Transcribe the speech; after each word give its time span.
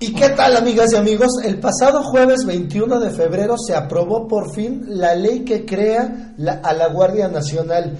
¿Y 0.00 0.12
qué 0.12 0.30
tal, 0.30 0.56
amigas 0.56 0.92
y 0.92 0.96
amigos? 0.96 1.28
El 1.44 1.60
pasado 1.60 2.02
jueves 2.02 2.44
21 2.44 2.98
de 2.98 3.10
febrero 3.10 3.54
se 3.56 3.74
aprobó 3.74 4.26
por 4.26 4.52
fin 4.52 4.84
la 4.88 5.14
ley 5.14 5.44
que 5.44 5.64
crea 5.64 6.34
a 6.62 6.74
la 6.74 6.88
Guardia 6.88 7.28
Nacional 7.28 7.96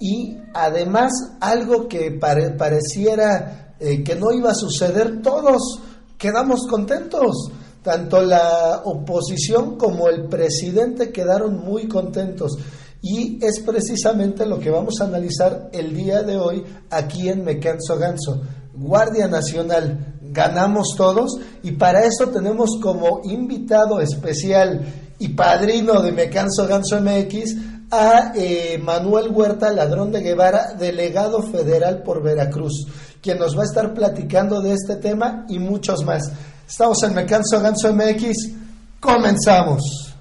y 0.00 0.36
además 0.52 1.12
algo 1.40 1.86
que 1.86 2.10
pareciera 2.10 3.74
eh, 3.78 4.02
que 4.02 4.16
no 4.16 4.32
iba 4.32 4.50
a 4.50 4.54
suceder, 4.54 5.22
todos 5.22 5.80
quedamos 6.18 6.66
contentos. 6.66 7.50
Tanto 7.82 8.20
la 8.22 8.82
oposición 8.84 9.78
como 9.78 10.08
el 10.08 10.24
presidente 10.24 11.12
quedaron 11.12 11.58
muy 11.64 11.86
contentos. 11.86 12.58
Y 13.00 13.38
es 13.40 13.60
precisamente 13.60 14.44
lo 14.44 14.58
que 14.58 14.70
vamos 14.70 15.00
a 15.00 15.04
analizar 15.04 15.70
el 15.72 15.94
día 15.94 16.24
de 16.24 16.36
hoy 16.36 16.64
aquí 16.90 17.28
en 17.28 17.44
Me 17.44 17.60
Canso 17.60 17.96
Ganso. 17.96 18.42
Guardia 18.74 19.28
Nacional, 19.28 20.15
ganamos 20.32 20.94
todos 20.96 21.38
y 21.62 21.72
para 21.72 22.04
eso 22.04 22.28
tenemos 22.28 22.78
como 22.80 23.20
invitado 23.24 24.00
especial 24.00 24.84
y 25.18 25.28
padrino 25.28 26.02
de 26.02 26.12
Me 26.12 26.28
Canso 26.28 26.66
Ganso 26.66 27.00
MX 27.00 27.56
a 27.90 28.32
eh, 28.34 28.78
Manuel 28.82 29.30
Huerta 29.30 29.70
Ladrón 29.72 30.10
de 30.10 30.20
Guevara, 30.20 30.74
delegado 30.74 31.42
federal 31.42 32.02
por 32.02 32.22
Veracruz, 32.22 32.86
quien 33.22 33.38
nos 33.38 33.56
va 33.56 33.62
a 33.62 33.66
estar 33.66 33.94
platicando 33.94 34.60
de 34.60 34.72
este 34.72 34.96
tema 34.96 35.46
y 35.48 35.58
muchos 35.58 36.04
más. 36.04 36.22
Estamos 36.68 37.02
en 37.04 37.14
Me 37.14 37.26
Canso 37.26 37.60
Ganso 37.60 37.92
MX, 37.92 38.52
comenzamos. 39.00 40.14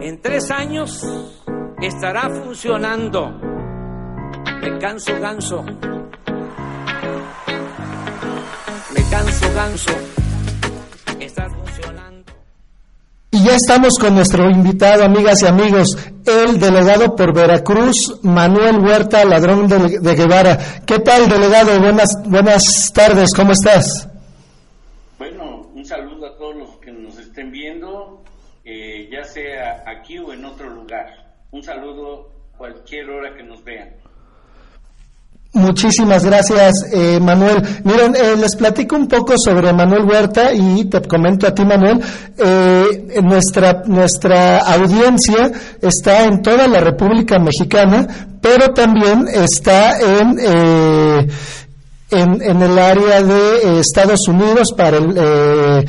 En 0.00 0.20
tres 0.20 0.50
años 0.50 1.02
estará 1.80 2.28
funcionando 2.42 3.43
me 4.64 4.78
canso 4.78 5.20
ganso. 5.20 5.62
Me 8.94 9.02
canso 9.10 9.54
ganso. 9.54 9.90
Estás 11.20 11.52
funcionando. 11.52 12.32
Y 13.30 13.44
ya 13.44 13.56
estamos 13.56 13.98
con 13.98 14.14
nuestro 14.14 14.48
invitado, 14.48 15.04
amigas 15.04 15.42
y 15.42 15.46
amigos, 15.46 15.98
el 16.24 16.58
delegado 16.58 17.14
por 17.14 17.34
Veracruz, 17.34 18.20
Manuel 18.22 18.78
Huerta, 18.78 19.24
ladrón 19.26 19.68
de, 19.68 20.14
Guevara. 20.14 20.58
¿Qué 20.86 20.98
tal, 21.00 21.28
delegado? 21.28 21.78
Buenas, 21.80 22.10
buenas 22.26 22.90
tardes, 22.94 23.34
¿cómo 23.34 23.52
estás? 23.52 24.08
Bueno, 25.18 25.68
un 25.74 25.84
saludo 25.84 26.26
a 26.26 26.36
todos 26.38 26.56
los 26.56 26.76
que 26.78 26.90
nos 26.90 27.18
estén 27.18 27.50
viendo, 27.50 28.22
eh, 28.64 29.10
ya 29.12 29.24
sea 29.24 29.84
aquí 29.86 30.18
o 30.18 30.32
en 30.32 30.46
otro 30.46 30.70
lugar. 30.70 31.36
Un 31.50 31.62
saludo 31.62 32.30
cualquier 32.56 33.10
hora 33.10 33.36
que 33.36 33.42
nos 33.42 33.62
vean. 33.62 34.03
Muchísimas 35.54 36.24
gracias, 36.24 36.74
eh, 36.92 37.20
Manuel. 37.20 37.62
Miren, 37.84 38.16
eh, 38.16 38.34
les 38.36 38.56
platico 38.56 38.96
un 38.96 39.06
poco 39.06 39.34
sobre 39.38 39.72
Manuel 39.72 40.02
Huerta 40.02 40.52
y 40.52 40.86
te 40.86 41.00
comento 41.02 41.46
a 41.46 41.54
ti, 41.54 41.64
Manuel. 41.64 42.00
Eh, 42.36 43.20
nuestra, 43.22 43.84
nuestra 43.86 44.58
audiencia 44.58 45.52
está 45.80 46.24
en 46.24 46.42
toda 46.42 46.66
la 46.66 46.80
República 46.80 47.38
Mexicana, 47.38 48.04
pero 48.40 48.74
también 48.74 49.26
está 49.32 49.96
en, 50.00 50.38
eh, 50.40 51.28
en, 52.10 52.42
en, 52.42 52.60
el 52.62 52.76
área 52.76 53.22
de 53.22 53.78
Estados 53.78 54.26
Unidos 54.26 54.74
para 54.76 54.96
el, 54.96 55.86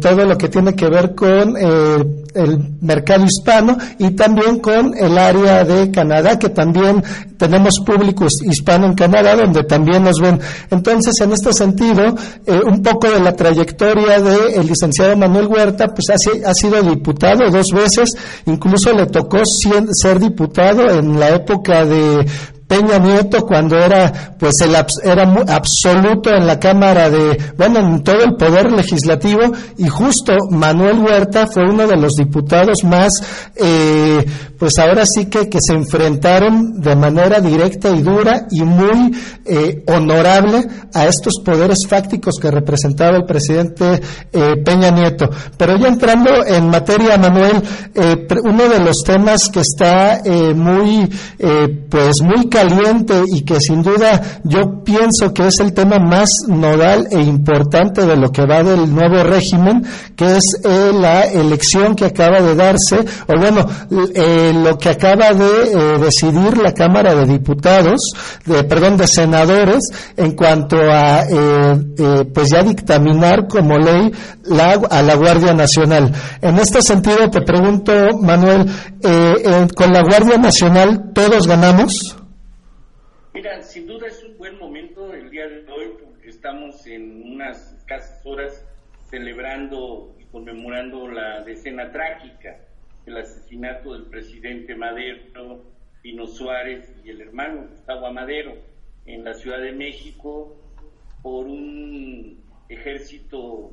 todo 0.00 0.24
lo 0.24 0.36
que 0.36 0.48
tiene 0.48 0.74
que 0.74 0.88
ver 0.88 1.14
con 1.14 1.56
el 1.56 2.58
mercado 2.80 3.24
hispano 3.24 3.76
y 3.98 4.10
también 4.10 4.58
con 4.58 4.96
el 4.96 5.16
área 5.16 5.64
de 5.64 5.90
Canadá, 5.90 6.38
que 6.38 6.48
también 6.48 7.02
tenemos 7.36 7.74
públicos 7.84 8.42
hispano 8.42 8.86
en 8.86 8.94
Canadá, 8.94 9.36
donde 9.36 9.64
también 9.64 10.02
nos 10.02 10.18
ven. 10.20 10.40
Entonces, 10.70 11.14
en 11.20 11.32
este 11.32 11.52
sentido, 11.52 12.14
eh, 12.46 12.60
un 12.66 12.82
poco 12.82 13.10
de 13.10 13.20
la 13.20 13.34
trayectoria 13.34 14.20
del 14.20 14.66
licenciado 14.66 15.16
Manuel 15.16 15.46
Huerta, 15.46 15.88
pues 15.88 16.10
ha, 16.10 16.48
ha, 16.48 16.54
sido 16.54 16.82
diputado 16.82 17.50
dos 17.50 17.66
veces, 17.72 18.16
incluso 18.46 18.92
le 18.92 19.06
tocó 19.06 19.38
ser 19.44 20.18
diputado 20.18 20.90
en 20.90 21.18
la 21.18 21.30
época 21.30 21.84
de 21.84 22.26
Peña 22.66 22.98
Nieto 22.98 23.44
cuando 23.46 23.76
era 23.76 24.34
pues 24.38 24.54
el 24.62 24.74
era 25.04 25.34
absoluto 25.48 26.30
en 26.30 26.46
la 26.46 26.58
Cámara 26.58 27.10
de 27.10 27.38
bueno 27.58 27.80
en 27.80 28.02
todo 28.02 28.22
el 28.24 28.36
poder 28.36 28.72
legislativo 28.72 29.42
y 29.76 29.88
justo 29.88 30.32
Manuel 30.50 30.98
Huerta 30.98 31.46
fue 31.46 31.68
uno 31.68 31.86
de 31.86 31.96
los 31.96 32.14
diputados 32.14 32.82
más 32.84 33.12
eh, 33.54 34.24
pues 34.58 34.78
ahora 34.78 35.04
sí 35.04 35.26
que, 35.26 35.48
que 35.50 35.58
se 35.60 35.74
enfrentaron 35.74 36.80
de 36.80 36.96
manera 36.96 37.40
directa 37.40 37.90
y 37.90 38.00
dura 38.00 38.46
y 38.50 38.62
muy 38.62 39.14
eh, 39.44 39.82
honorable 39.86 40.64
a 40.94 41.06
estos 41.06 41.40
poderes 41.44 41.86
fácticos 41.86 42.36
que 42.40 42.50
representaba 42.50 43.16
el 43.16 43.24
presidente 43.24 44.00
eh, 44.32 44.56
Peña 44.64 44.90
Nieto. 44.90 45.28
Pero 45.58 45.76
ya 45.76 45.88
entrando 45.88 46.44
en 46.46 46.68
materia 46.68 47.18
Manuel 47.18 47.62
uno 48.44 48.68
de 48.68 48.80
los 48.80 49.02
temas 49.04 49.50
que 49.50 49.60
está 49.60 50.22
muy 50.54 51.10
pues 51.90 52.22
muy 52.22 52.48
caliente 52.54 53.24
y 53.32 53.42
que 53.42 53.60
sin 53.60 53.82
duda 53.82 54.40
yo 54.44 54.84
pienso 54.84 55.34
que 55.34 55.48
es 55.48 55.58
el 55.58 55.74
tema 55.74 55.98
más 55.98 56.30
nodal 56.46 57.08
e 57.10 57.20
importante 57.20 58.06
de 58.06 58.16
lo 58.16 58.30
que 58.30 58.46
va 58.46 58.62
del 58.62 58.94
nuevo 58.94 59.24
régimen, 59.24 59.84
que 60.14 60.36
es 60.36 60.44
eh, 60.62 60.92
la 60.94 61.22
elección 61.22 61.96
que 61.96 62.04
acaba 62.04 62.40
de 62.40 62.54
darse, 62.54 63.04
o 63.26 63.36
bueno, 63.36 63.66
eh, 64.14 64.52
lo 64.54 64.78
que 64.78 64.90
acaba 64.90 65.32
de 65.32 65.44
eh, 65.44 65.98
decidir 65.98 66.56
la 66.58 66.72
Cámara 66.72 67.14
de 67.16 67.26
Diputados, 67.26 68.12
de, 68.46 68.62
perdón, 68.62 68.98
de 68.98 69.08
senadores, 69.08 69.82
en 70.16 70.32
cuanto 70.36 70.76
a, 70.76 71.24
pues 72.32 72.50
ya 72.50 72.62
dictaminar 72.62 73.48
como 73.48 73.78
ley 73.78 74.12
la, 74.44 74.72
a 74.90 75.02
la 75.02 75.16
Guardia 75.16 75.54
Nacional. 75.54 76.12
En 76.40 76.58
este 76.58 76.82
sentido, 76.82 77.28
te 77.30 77.40
pregunto, 77.42 77.92
Manuel, 78.20 78.66
con 79.74 79.92
la 79.92 80.02
Guardia 80.02 80.38
Nacional 80.38 81.10
todos 81.12 81.46
ganamos. 81.48 82.23
Sin 83.74 83.88
duda 83.88 84.06
es 84.06 84.22
un 84.22 84.38
buen 84.38 84.56
momento. 84.56 85.12
El 85.12 85.30
día 85.30 85.48
de 85.48 85.68
hoy 85.68 85.96
porque 86.00 86.28
estamos 86.28 86.86
en 86.86 87.32
unas 87.32 87.72
escasas 87.72 88.24
horas 88.24 88.64
celebrando 89.10 90.14
y 90.16 90.26
conmemorando 90.26 91.08
la 91.08 91.42
decena 91.42 91.90
trágica 91.90 92.56
del 93.04 93.16
asesinato 93.16 93.94
del 93.94 94.04
presidente 94.04 94.76
Madero, 94.76 95.64
Pino 96.02 96.28
Suárez 96.28 96.94
y 97.04 97.10
el 97.10 97.20
hermano 97.20 97.66
Gustavo 97.66 98.06
Amadero 98.06 98.54
en 99.06 99.24
la 99.24 99.34
Ciudad 99.34 99.60
de 99.60 99.72
México 99.72 100.56
por 101.20 101.46
un 101.46 102.44
ejército 102.68 103.72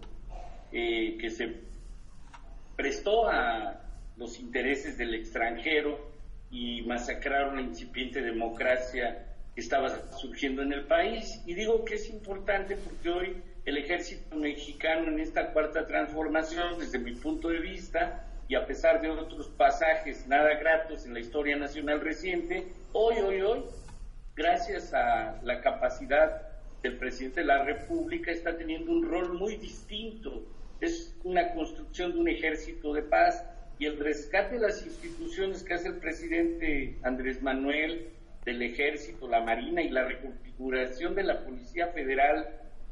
eh, 0.71 1.15
que 1.19 1.29
se 1.29 1.57
prestó 2.75 3.29
a 3.29 3.83
los 4.17 4.39
intereses 4.39 4.97
del 4.97 5.13
extranjero 5.13 6.09
y 6.49 6.81
masacraron 6.87 7.57
la 7.57 7.61
incipiente 7.61 8.23
democracia 8.23 9.27
estaba 9.55 9.89
surgiendo 10.13 10.61
en 10.61 10.73
el 10.73 10.85
país. 10.85 11.41
Y 11.45 11.53
digo 11.53 11.83
que 11.85 11.95
es 11.95 12.09
importante 12.09 12.77
porque 12.77 13.09
hoy 13.09 13.43
el 13.65 13.77
ejército 13.77 14.35
mexicano 14.35 15.07
en 15.07 15.19
esta 15.19 15.51
cuarta 15.51 15.85
transformación, 15.85 16.79
desde 16.79 16.99
mi 16.99 17.13
punto 17.13 17.49
de 17.49 17.59
vista, 17.59 18.25
y 18.47 18.55
a 18.55 18.65
pesar 18.65 19.01
de 19.01 19.09
otros 19.09 19.47
pasajes 19.49 20.27
nada 20.27 20.55
gratos 20.55 21.05
en 21.05 21.13
la 21.13 21.19
historia 21.19 21.55
nacional 21.55 22.01
reciente, 22.01 22.67
hoy, 22.91 23.15
hoy, 23.19 23.41
hoy, 23.41 23.63
gracias 24.35 24.93
a 24.93 25.39
la 25.43 25.61
capacidad 25.61 26.49
del 26.81 26.97
presidente 26.97 27.41
de 27.41 27.45
la 27.45 27.63
República, 27.63 28.31
está 28.31 28.57
teniendo 28.57 28.91
un 28.91 29.07
rol 29.07 29.33
muy 29.33 29.55
distinto. 29.57 30.43
Es 30.79 31.15
una 31.23 31.53
construcción 31.53 32.11
de 32.13 32.19
un 32.19 32.27
ejército 32.27 32.93
de 32.93 33.03
paz 33.03 33.45
y 33.77 33.85
el 33.85 33.97
rescate 33.99 34.55
de 34.55 34.61
las 34.61 34.85
instituciones 34.85 35.63
que 35.63 35.75
hace 35.75 35.89
el 35.89 35.97
presidente 35.97 36.97
Andrés 37.03 37.41
Manuel, 37.41 38.09
del 38.45 38.61
ejército, 38.61 39.27
la 39.27 39.41
marina 39.41 39.81
y 39.81 39.89
la 39.89 40.03
reconfiguración 40.03 41.15
de 41.15 41.23
la 41.23 41.43
Policía 41.43 41.87
Federal, 41.87 42.47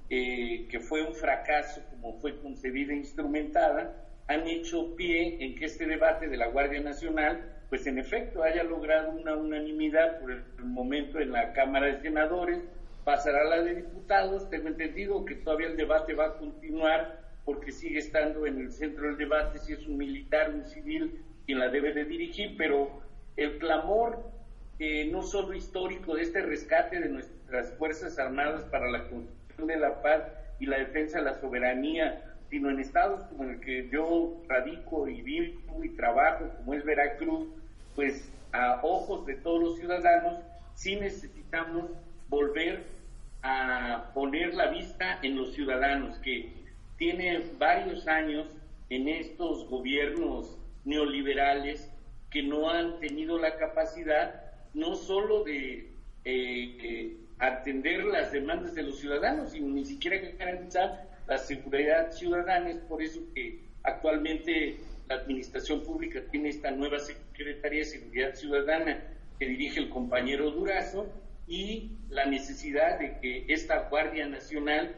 eh, 0.09 0.67
que 0.69 0.79
fue 0.79 1.01
un 1.01 1.15
fracaso 1.15 1.81
como 1.89 2.13
fue 2.19 2.39
concebida 2.39 2.93
e 2.93 2.97
instrumentada, 2.97 4.05
han 4.27 4.47
hecho 4.47 4.95
pie 4.95 5.43
en 5.43 5.55
que 5.55 5.65
este 5.65 5.87
debate 5.87 6.27
de 6.27 6.37
la 6.37 6.47
Guardia 6.47 6.81
Nacional, 6.81 7.57
pues 7.69 7.87
en 7.87 7.97
efecto 7.97 8.43
haya 8.43 8.63
logrado 8.63 9.11
una 9.11 9.35
unanimidad 9.35 10.19
por 10.19 10.31
el, 10.31 10.43
momento 10.63 11.19
en 11.19 11.31
la 11.31 11.51
Cámara 11.53 11.87
de 11.87 12.01
Senadores, 12.01 12.59
pasará 13.03 13.41
a 13.41 13.45
la 13.45 13.61
de 13.63 13.75
diputados, 13.75 14.49
tengo 14.51 14.67
entendido 14.67 15.25
que 15.25 15.35
todavía 15.35 15.67
el 15.67 15.77
debate 15.77 16.13
va 16.13 16.27
a 16.27 16.37
continuar 16.37 17.21
porque 17.43 17.71
sigue 17.71 17.97
estando 17.97 18.45
en 18.45 18.59
el 18.59 18.71
centro 18.71 19.07
del 19.07 19.17
debate 19.17 19.57
si 19.57 19.73
es 19.73 19.87
un 19.87 19.97
militar, 19.97 20.51
un 20.51 20.65
civil 20.65 21.23
quien 21.47 21.57
la 21.57 21.69
debe 21.69 21.93
de 21.93 22.05
dirigir, 22.05 22.55
pero 22.55 23.01
el 23.35 23.57
clamor 23.57 24.31
no 24.79 25.23
solo 25.23 25.53
histórico 25.53 26.15
de 26.15 26.23
este 26.23 26.41
rescate 26.41 27.01
de 27.01 27.09
nuestras 27.09 27.73
Fuerzas 27.73 28.17
Armadas 28.17 28.63
para 28.71 28.89
la 28.89 29.09
construcción 29.09 29.67
de 29.67 29.77
la 29.77 30.01
paz 30.01 30.23
y 30.57 30.67
la 30.67 30.77
defensa 30.77 31.19
de 31.19 31.25
la 31.25 31.39
soberanía, 31.41 32.37
sino 32.49 32.69
en 32.69 32.79
estados 32.79 33.23
como 33.23 33.43
el 33.43 33.59
que 33.59 33.89
yo 33.89 34.41
radico 34.47 35.09
y 35.09 35.21
vivo 35.21 35.83
y 35.83 35.89
trabajo, 35.89 36.49
como 36.57 36.73
es 36.73 36.85
Veracruz, 36.85 37.49
pues 37.95 38.31
a 38.53 38.79
ojos 38.81 39.25
de 39.25 39.35
todos 39.35 39.61
los 39.61 39.77
ciudadanos, 39.77 40.39
sí 40.75 40.95
necesitamos 40.95 41.91
volver 42.29 42.83
a 43.41 44.11
poner 44.13 44.53
la 44.53 44.67
vista 44.67 45.19
en 45.21 45.35
los 45.35 45.53
ciudadanos, 45.53 46.17
que 46.19 46.53
tiene 46.97 47.43
varios 47.57 48.07
años 48.07 48.47
en 48.89 49.09
estos 49.09 49.69
gobiernos 49.69 50.57
neoliberales 50.85 51.91
que 52.31 52.43
no 52.43 52.69
han 52.69 52.99
tenido 52.99 53.37
la 53.37 53.57
capacidad 53.57 54.48
no 54.73 54.95
solo 54.95 55.43
de 55.43 55.89
eh, 56.25 56.77
eh, 56.83 57.17
atender 57.39 58.03
las 58.05 58.31
demandas 58.31 58.75
de 58.75 58.83
los 58.83 58.99
ciudadanos, 58.99 59.51
sino 59.51 59.67
ni 59.67 59.85
siquiera 59.85 60.17
garantizar 60.37 61.07
la 61.27 61.37
seguridad 61.37 62.11
ciudadana. 62.11 62.69
Es 62.69 62.79
por 62.79 63.01
eso 63.01 63.21
que 63.33 63.61
actualmente 63.83 64.77
la 65.07 65.15
Administración 65.15 65.83
Pública 65.83 66.21
tiene 66.31 66.49
esta 66.49 66.71
nueva 66.71 66.99
Secretaría 66.99 67.79
de 67.79 67.85
Seguridad 67.85 68.35
Ciudadana 68.35 69.03
que 69.39 69.47
dirige 69.47 69.79
el 69.79 69.89
compañero 69.89 70.51
Durazo 70.51 71.07
y 71.47 71.93
la 72.09 72.25
necesidad 72.25 72.99
de 72.99 73.17
que 73.19 73.45
esta 73.47 73.89
Guardia 73.89 74.27
Nacional 74.27 74.95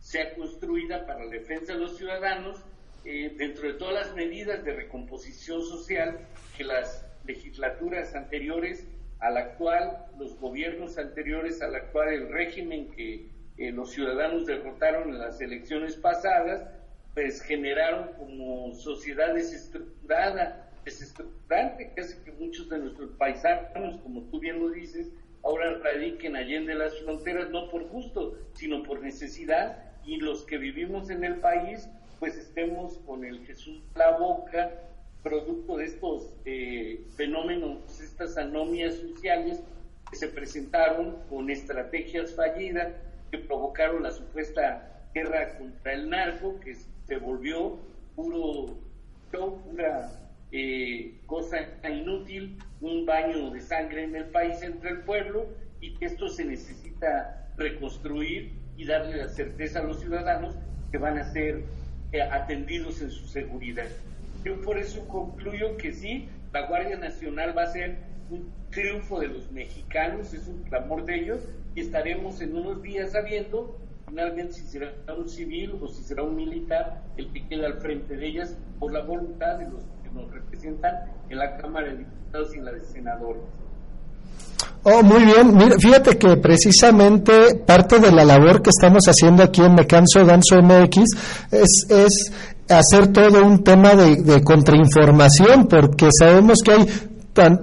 sea 0.00 0.34
construida 0.34 1.06
para 1.06 1.24
la 1.24 1.30
defensa 1.30 1.72
de 1.72 1.78
los 1.78 1.96
ciudadanos 1.96 2.60
eh, 3.06 3.34
dentro 3.38 3.68
de 3.68 3.74
todas 3.74 3.94
las 3.94 4.14
medidas 4.14 4.64
de 4.64 4.74
recomposición 4.74 5.62
social 5.62 6.18
que 6.56 6.64
las 6.64 7.06
legislaturas 7.24 8.14
anteriores 8.14 8.86
al 9.24 9.38
actual, 9.38 10.04
los 10.18 10.38
gobiernos 10.38 10.98
anteriores 10.98 11.62
al 11.62 11.74
actual, 11.74 12.12
el 12.12 12.28
régimen 12.28 12.90
que 12.90 13.30
eh, 13.56 13.72
los 13.72 13.90
ciudadanos 13.92 14.44
derrotaron 14.44 15.08
en 15.08 15.18
las 15.18 15.40
elecciones 15.40 15.96
pasadas, 15.96 16.68
pues 17.14 17.40
generaron 17.40 18.10
como 18.18 18.74
sociedad 18.74 19.32
desestructurada, 19.32 20.68
desestructurante, 20.84 21.90
que 21.94 22.02
hace 22.02 22.22
que 22.22 22.32
muchos 22.32 22.68
de 22.68 22.78
nuestros 22.78 23.12
paisanos, 23.12 23.96
como 24.02 24.24
tú 24.24 24.40
bien 24.40 24.60
lo 24.60 24.68
dices, 24.68 25.10
ahora 25.42 25.78
radiquen 25.78 26.36
allende 26.36 26.74
las 26.74 27.00
fronteras, 27.00 27.48
no 27.48 27.70
por 27.70 27.84
gusto, 27.84 28.36
sino 28.52 28.82
por 28.82 29.00
necesidad, 29.00 29.78
y 30.04 30.18
los 30.18 30.44
que 30.44 30.58
vivimos 30.58 31.08
en 31.08 31.24
el 31.24 31.36
país, 31.36 31.88
pues 32.20 32.36
estemos 32.36 32.98
con 33.06 33.24
el 33.24 33.46
Jesús 33.46 33.82
la 33.94 34.18
boca, 34.18 34.70
producto 35.24 35.78
de 35.78 35.86
estos 35.86 36.30
eh, 36.44 37.00
fenómenos, 37.16 37.78
estas 37.98 38.36
anomias 38.36 38.94
sociales 38.94 39.60
que 40.10 40.16
se 40.16 40.28
presentaron 40.28 41.16
con 41.30 41.50
estrategias 41.50 42.34
fallidas 42.34 42.92
que 43.30 43.38
provocaron 43.38 44.02
la 44.02 44.12
supuesta 44.12 45.08
guerra 45.14 45.56
contra 45.58 45.94
el 45.94 46.10
narco, 46.10 46.60
que 46.60 46.76
se 47.06 47.16
volvió 47.16 47.78
puro 48.14 48.76
show, 49.32 49.62
pura 49.62 50.12
eh, 50.52 51.14
cosa 51.26 51.56
inútil, 51.88 52.58
un 52.82 53.06
baño 53.06 53.50
de 53.50 53.62
sangre 53.62 54.04
en 54.04 54.14
el 54.14 54.26
país 54.26 54.62
entre 54.62 54.90
el 54.90 54.98
pueblo 55.00 55.46
y 55.80 55.94
que 55.94 56.04
esto 56.04 56.28
se 56.28 56.44
necesita 56.44 57.48
reconstruir 57.56 58.52
y 58.76 58.84
darle 58.84 59.16
la 59.16 59.28
certeza 59.28 59.80
a 59.80 59.84
los 59.84 60.00
ciudadanos 60.00 60.54
que 60.92 60.98
van 60.98 61.16
a 61.16 61.32
ser 61.32 61.62
eh, 62.12 62.20
atendidos 62.20 63.00
en 63.00 63.10
su 63.10 63.26
seguridad. 63.26 63.88
Yo 64.44 64.60
por 64.60 64.78
eso 64.78 65.06
concluyo 65.08 65.76
que 65.76 65.92
sí, 65.92 66.28
la 66.52 66.66
Guardia 66.66 66.96
Nacional 66.96 67.56
va 67.56 67.62
a 67.62 67.72
ser 67.72 67.98
un 68.30 68.52
triunfo 68.70 69.20
de 69.20 69.28
los 69.28 69.50
mexicanos, 69.52 70.34
es 70.34 70.46
un 70.48 70.62
clamor 70.64 71.04
de 71.04 71.20
ellos, 71.20 71.40
y 71.74 71.80
estaremos 71.80 72.40
en 72.40 72.56
unos 72.56 72.82
días 72.82 73.12
sabiendo 73.12 73.78
finalmente 74.06 74.52
si 74.52 74.66
será 74.66 74.92
un 75.16 75.28
civil 75.28 75.72
o 75.80 75.88
si 75.88 76.02
será 76.02 76.22
un 76.22 76.36
militar 76.36 77.02
el 77.16 77.32
que 77.32 77.46
queda 77.48 77.66
al 77.66 77.80
frente 77.80 78.16
de 78.16 78.26
ellas 78.26 78.54
por 78.78 78.92
la 78.92 79.02
voluntad 79.02 79.58
de 79.58 79.64
los 79.64 79.82
que 80.02 80.10
nos 80.14 80.30
representan 80.30 80.94
en 81.28 81.38
la 81.38 81.56
Cámara 81.56 81.88
de 81.88 81.98
Diputados 81.98 82.54
y 82.54 82.58
en 82.58 82.64
la 82.64 82.72
de 82.72 82.80
Senadores. 82.84 83.42
Oh, 84.86 85.02
muy 85.02 85.24
bien. 85.24 85.56
Mira, 85.56 85.76
fíjate 85.78 86.18
que 86.18 86.36
precisamente 86.36 87.54
parte 87.66 87.98
de 87.98 88.12
la 88.12 88.22
labor 88.22 88.60
que 88.60 88.68
estamos 88.68 89.04
haciendo 89.06 89.42
aquí 89.42 89.62
en 89.62 89.74
Me 89.74 89.86
Canso 89.86 90.24
Danzo 90.26 90.60
MX 90.62 90.98
es, 91.50 91.86
es 91.88 92.32
hacer 92.68 93.08
todo 93.08 93.44
un 93.44 93.62
tema 93.62 93.94
de, 93.94 94.16
de 94.16 94.42
contrainformación, 94.42 95.66
porque 95.66 96.08
sabemos 96.18 96.62
que 96.62 96.72
hay 96.72 96.86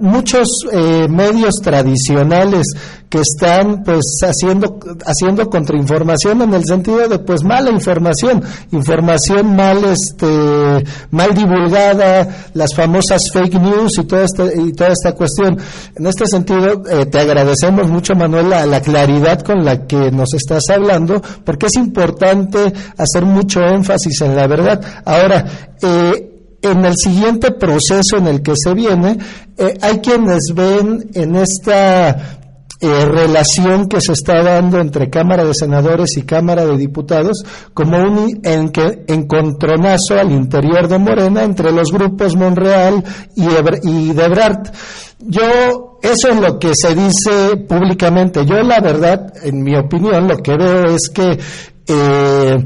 muchos 0.00 0.48
eh, 0.70 1.06
medios 1.08 1.54
tradicionales 1.62 2.66
que 3.08 3.20
están 3.20 3.82
pues 3.84 4.04
haciendo 4.22 4.78
haciendo 5.04 5.50
contrainformación 5.50 6.40
en 6.42 6.54
el 6.54 6.64
sentido 6.64 7.08
de 7.08 7.18
pues 7.18 7.42
mala 7.42 7.70
información. 7.70 8.42
Información 8.70 9.54
mal 9.54 9.84
este 9.84 10.82
mal 11.10 11.34
divulgada 11.34 12.28
las 12.54 12.74
famosas 12.74 13.30
fake 13.30 13.60
news 13.60 13.98
y 13.98 14.04
toda 14.04 14.24
esta 14.24 14.44
y 14.54 14.72
toda 14.72 14.92
esta 14.92 15.12
cuestión. 15.12 15.58
En 15.94 16.06
este 16.06 16.26
sentido 16.26 16.82
eh, 16.88 17.04
te 17.06 17.18
agradecemos 17.18 17.88
mucho 17.88 18.14
Manuel 18.14 18.48
la, 18.48 18.64
la, 18.64 18.80
claridad 18.80 19.40
con 19.40 19.62
la 19.62 19.86
que 19.86 20.10
nos 20.10 20.32
estás 20.32 20.70
hablando 20.70 21.20
porque 21.44 21.66
es 21.66 21.76
importante 21.76 22.72
hacer 22.96 23.24
mucho 23.26 23.60
énfasis 23.60 24.22
en 24.22 24.36
la 24.36 24.46
verdad. 24.46 24.80
Ahora 25.04 25.44
eh, 25.82 26.31
en 26.62 26.84
el 26.84 26.94
siguiente 26.96 27.50
proceso 27.50 28.16
en 28.16 28.28
el 28.28 28.42
que 28.42 28.54
se 28.56 28.72
viene, 28.72 29.18
eh, 29.58 29.78
hay 29.82 29.98
quienes 29.98 30.54
ven 30.54 31.10
en 31.14 31.36
esta 31.36 32.38
eh, 32.80 33.04
relación 33.04 33.86
que 33.86 34.00
se 34.00 34.12
está 34.12 34.42
dando 34.42 34.80
entre 34.80 35.08
Cámara 35.08 35.44
de 35.44 35.54
Senadores 35.54 36.16
y 36.16 36.22
Cámara 36.22 36.66
de 36.66 36.76
Diputados 36.76 37.44
como 37.74 37.96
un 37.96 38.40
en 38.42 38.70
que, 38.70 39.04
encontronazo 39.06 40.18
al 40.18 40.32
interior 40.32 40.88
de 40.88 40.98
Morena 40.98 41.44
entre 41.44 41.70
los 41.70 41.92
grupos 41.92 42.34
Monreal 42.34 43.04
y, 43.36 43.46
y 43.88 44.12
Debrart. 44.12 44.74
Yo, 45.20 46.00
eso 46.02 46.28
es 46.30 46.40
lo 46.40 46.58
que 46.58 46.72
se 46.74 46.94
dice 46.96 47.56
públicamente. 47.68 48.44
Yo, 48.44 48.56
la 48.62 48.80
verdad, 48.80 49.32
en 49.44 49.62
mi 49.62 49.76
opinión, 49.76 50.26
lo 50.26 50.38
que 50.38 50.56
veo 50.56 50.86
es 50.86 51.08
que 51.08 51.38
eh, 51.86 52.64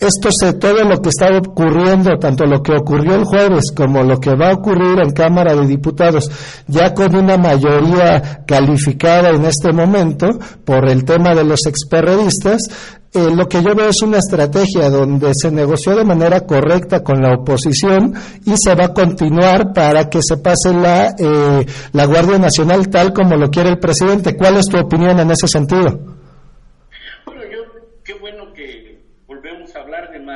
esto 0.00 0.30
se, 0.32 0.54
todo 0.54 0.84
lo 0.84 1.00
que 1.00 1.10
está 1.10 1.28
ocurriendo, 1.36 2.18
tanto 2.18 2.44
lo 2.46 2.62
que 2.62 2.72
ocurrió 2.72 3.14
el 3.14 3.24
jueves 3.24 3.72
como 3.74 4.02
lo 4.02 4.18
que 4.18 4.34
va 4.34 4.50
a 4.50 4.54
ocurrir 4.54 4.98
en 5.02 5.12
Cámara 5.12 5.54
de 5.54 5.66
Diputados, 5.66 6.30
ya 6.66 6.94
con 6.94 7.14
una 7.14 7.36
mayoría 7.36 8.44
calificada 8.46 9.30
en 9.30 9.44
este 9.44 9.72
momento 9.72 10.26
por 10.64 10.88
el 10.88 11.04
tema 11.04 11.34
de 11.34 11.44
los 11.44 11.66
experredistas, 11.66 12.68
eh, 13.14 13.30
lo 13.32 13.46
que 13.46 13.62
yo 13.62 13.76
veo 13.76 13.90
es 13.90 14.02
una 14.02 14.18
estrategia 14.18 14.90
donde 14.90 15.30
se 15.34 15.52
negoció 15.52 15.94
de 15.94 16.04
manera 16.04 16.40
correcta 16.40 17.04
con 17.04 17.22
la 17.22 17.32
oposición 17.32 18.12
y 18.44 18.54
se 18.56 18.74
va 18.74 18.86
a 18.86 18.92
continuar 18.92 19.72
para 19.72 20.10
que 20.10 20.18
se 20.20 20.38
pase 20.38 20.72
la, 20.74 21.14
eh, 21.16 21.64
la 21.92 22.06
Guardia 22.06 22.38
Nacional 22.38 22.88
tal 22.88 23.12
como 23.12 23.36
lo 23.36 23.50
quiere 23.50 23.70
el 23.70 23.78
presidente. 23.78 24.36
¿Cuál 24.36 24.56
es 24.56 24.66
tu 24.66 24.78
opinión 24.78 25.20
en 25.20 25.30
ese 25.30 25.46
sentido? 25.46 26.14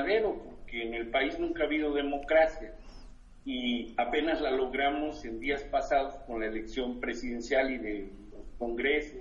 Porque 0.09 0.83
en 0.83 0.95
el 0.95 1.09
país 1.09 1.39
nunca 1.39 1.63
ha 1.63 1.67
habido 1.67 1.93
democracia 1.93 2.73
y 3.45 3.95
apenas 3.99 4.41
la 4.41 4.51
logramos 4.51 5.25
en 5.25 5.39
días 5.39 5.63
pasados 5.65 6.15
con 6.27 6.41
la 6.41 6.47
elección 6.47 6.99
presidencial 6.99 7.71
y 7.71 7.79
de 7.79 8.09
los 8.33 8.47
congresos 8.59 9.21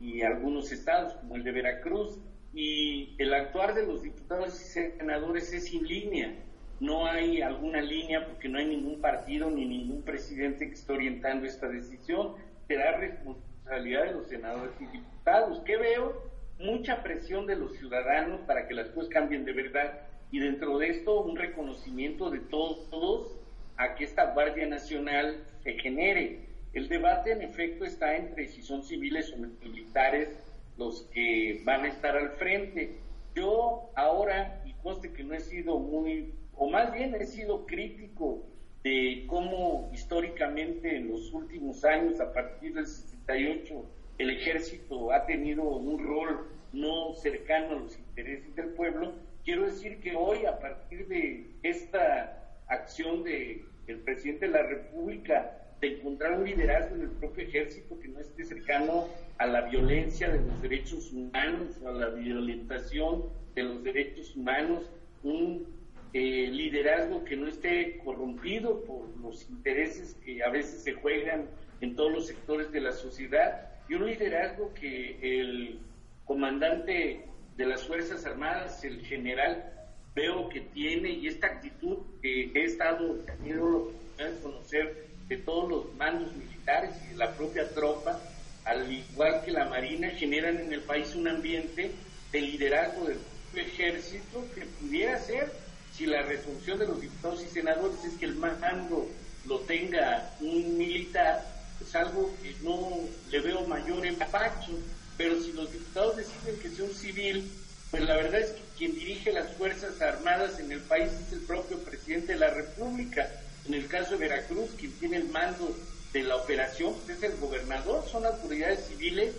y 0.00 0.22
algunos 0.22 0.72
estados 0.72 1.14
como 1.14 1.36
el 1.36 1.44
de 1.44 1.52
Veracruz 1.52 2.18
y 2.52 3.14
el 3.18 3.32
actuar 3.32 3.74
de 3.74 3.86
los 3.86 4.02
diputados 4.02 4.60
y 4.60 4.64
senadores 4.64 5.52
es 5.52 5.66
sin 5.66 5.86
línea. 5.86 6.34
No 6.80 7.06
hay 7.06 7.40
alguna 7.40 7.80
línea 7.80 8.26
porque 8.26 8.48
no 8.48 8.58
hay 8.58 8.66
ningún 8.66 9.00
partido 9.00 9.50
ni 9.50 9.64
ningún 9.66 10.02
presidente 10.02 10.66
que 10.66 10.74
esté 10.74 10.92
orientando 10.92 11.46
esta 11.46 11.68
decisión. 11.68 12.34
Será 12.66 12.96
responsabilidad 12.96 14.04
de 14.06 14.12
los 14.12 14.28
senadores 14.28 14.74
y 14.80 14.86
diputados. 14.86 15.62
¿Qué 15.64 15.76
veo? 15.76 16.22
Mucha 16.58 17.02
presión 17.02 17.46
de 17.46 17.56
los 17.56 17.76
ciudadanos 17.76 18.40
para 18.42 18.66
que 18.68 18.74
las 18.74 18.88
cosas 18.90 19.10
cambien 19.10 19.44
de 19.44 19.52
verdad 19.52 20.13
y 20.34 20.40
dentro 20.40 20.78
de 20.78 20.88
esto 20.88 21.20
un 21.20 21.36
reconocimiento 21.36 22.28
de 22.28 22.40
todos, 22.40 23.38
a 23.76 23.94
que 23.94 24.02
esta 24.02 24.32
Guardia 24.32 24.66
Nacional 24.66 25.44
se 25.62 25.74
genere. 25.74 26.40
El 26.72 26.88
debate 26.88 27.30
en 27.30 27.42
efecto 27.42 27.84
está 27.84 28.16
entre 28.16 28.48
si 28.48 28.60
son 28.60 28.82
civiles 28.82 29.32
o 29.32 29.36
militares 29.36 30.36
los 30.76 31.02
que 31.14 31.62
van 31.64 31.84
a 31.84 31.86
estar 31.88 32.16
al 32.16 32.30
frente. 32.30 32.96
Yo 33.36 33.92
ahora, 33.94 34.60
y 34.66 34.72
conste 34.82 35.12
que 35.12 35.22
no 35.22 35.34
he 35.34 35.40
sido 35.40 35.78
muy, 35.78 36.34
o 36.56 36.68
más 36.68 36.92
bien 36.92 37.14
he 37.14 37.26
sido 37.26 37.64
crítico 37.64 38.42
de 38.82 39.26
cómo 39.28 39.88
históricamente 39.94 40.96
en 40.96 41.12
los 41.12 41.32
últimos 41.32 41.84
años, 41.84 42.18
a 42.18 42.32
partir 42.32 42.74
del 42.74 42.88
68, 42.88 43.84
el 44.18 44.30
ejército 44.30 45.12
ha 45.12 45.26
tenido 45.26 45.62
un 45.62 46.04
rol 46.04 46.48
no 46.72 47.14
cercano 47.14 47.76
a 47.76 47.80
los 47.82 47.96
intereses 47.96 48.52
del 48.56 48.70
pueblo, 48.70 49.12
Quiero 49.44 49.66
decir 49.66 50.00
que 50.00 50.16
hoy, 50.16 50.46
a 50.46 50.58
partir 50.58 51.06
de 51.06 51.50
esta 51.62 52.62
acción 52.66 53.22
del 53.22 53.66
el 53.86 53.98
presidente 54.00 54.46
de 54.46 54.52
la 54.52 54.62
República 54.62 55.60
de 55.82 55.98
encontrar 55.98 56.38
un 56.38 56.46
liderazgo 56.46 56.96
en 56.96 57.02
el 57.02 57.10
propio 57.10 57.44
ejército 57.44 58.00
que 58.00 58.08
no 58.08 58.20
esté 58.20 58.46
cercano 58.46 59.06
a 59.36 59.46
la 59.46 59.68
violencia 59.68 60.30
de 60.30 60.40
los 60.40 60.62
derechos 60.62 61.12
humanos, 61.12 61.78
a 61.86 61.90
la 61.90 62.08
violentación 62.08 63.24
de 63.54 63.64
los 63.64 63.84
derechos 63.84 64.34
humanos, 64.34 64.90
un 65.22 65.66
eh, 66.14 66.48
liderazgo 66.50 67.22
que 67.24 67.36
no 67.36 67.46
esté 67.46 67.98
corrompido 67.98 68.82
por 68.84 69.14
los 69.18 69.46
intereses 69.50 70.14
que 70.24 70.42
a 70.42 70.48
veces 70.48 70.82
se 70.82 70.94
juegan 70.94 71.50
en 71.82 71.94
todos 71.94 72.10
los 72.10 72.26
sectores 72.26 72.72
de 72.72 72.80
la 72.80 72.92
sociedad. 72.92 73.68
y 73.90 73.94
un 73.94 74.06
liderazgo 74.06 74.72
que 74.72 75.18
el 75.20 75.80
comandante 76.24 77.26
de 77.56 77.66
las 77.66 77.86
Fuerzas 77.86 78.24
Armadas, 78.24 78.82
el 78.84 79.04
general, 79.06 79.72
veo 80.14 80.48
que 80.48 80.60
tiene 80.60 81.10
y 81.10 81.28
esta 81.28 81.48
actitud 81.48 81.98
que 82.22 82.50
he 82.54 82.64
estado 82.64 83.16
teniendo 83.26 83.92
la 84.18 84.30
conocer 84.42 85.08
de 85.28 85.36
todos 85.38 85.68
los 85.68 85.94
mandos 85.94 86.34
militares 86.36 86.90
y 87.04 87.12
de 87.12 87.16
la 87.16 87.32
propia 87.32 87.68
tropa, 87.70 88.20
al 88.64 88.90
igual 88.90 89.42
que 89.44 89.50
la 89.50 89.66
Marina, 89.66 90.10
generan 90.10 90.58
en 90.58 90.72
el 90.72 90.82
país 90.82 91.14
un 91.14 91.28
ambiente 91.28 91.90
de 92.32 92.40
liderazgo 92.40 93.06
del 93.06 93.18
ejército 93.54 94.44
que 94.54 94.62
pudiera 94.62 95.18
ser, 95.18 95.52
si 95.92 96.06
la 96.06 96.22
resolución 96.22 96.78
de 96.78 96.86
los 96.86 97.00
diputados 97.00 97.44
y 97.44 97.48
senadores 97.48 98.04
es 98.04 98.14
que 98.14 98.26
el 98.26 98.34
mando 98.34 99.08
lo 99.46 99.60
tenga 99.60 100.30
un 100.40 100.76
militar, 100.76 101.44
es 101.80 101.94
algo 101.94 102.34
que 102.42 102.54
no 102.62 103.00
le 103.30 103.40
veo 103.40 103.66
mayor 103.66 104.04
empacho, 104.04 104.72
pero 105.16 105.40
si 105.40 105.52
los 105.52 105.72
diputados 105.72 106.16
deciden 106.16 106.58
que 106.60 106.70
sea 106.70 106.84
un 106.84 106.94
civil, 106.94 107.50
pues 107.90 108.02
la 108.02 108.16
verdad 108.16 108.40
es 108.40 108.50
que 108.50 108.62
quien 108.76 108.94
dirige 108.94 109.32
las 109.32 109.52
Fuerzas 109.52 110.00
Armadas 110.00 110.58
en 110.58 110.72
el 110.72 110.80
país 110.80 111.10
es 111.26 111.32
el 111.32 111.40
propio 111.40 111.78
presidente 111.78 112.32
de 112.32 112.38
la 112.38 112.50
República. 112.50 113.30
En 113.66 113.74
el 113.74 113.86
caso 113.86 114.12
de 114.12 114.28
Veracruz, 114.28 114.70
quien 114.78 114.92
tiene 114.92 115.18
el 115.18 115.28
mando 115.28 115.76
de 116.12 116.22
la 116.22 116.36
operación 116.36 116.94
pues, 117.04 117.18
es 117.18 117.22
el 117.22 117.36
gobernador, 117.38 118.04
son 118.10 118.26
autoridades 118.26 118.86
civiles, 118.86 119.34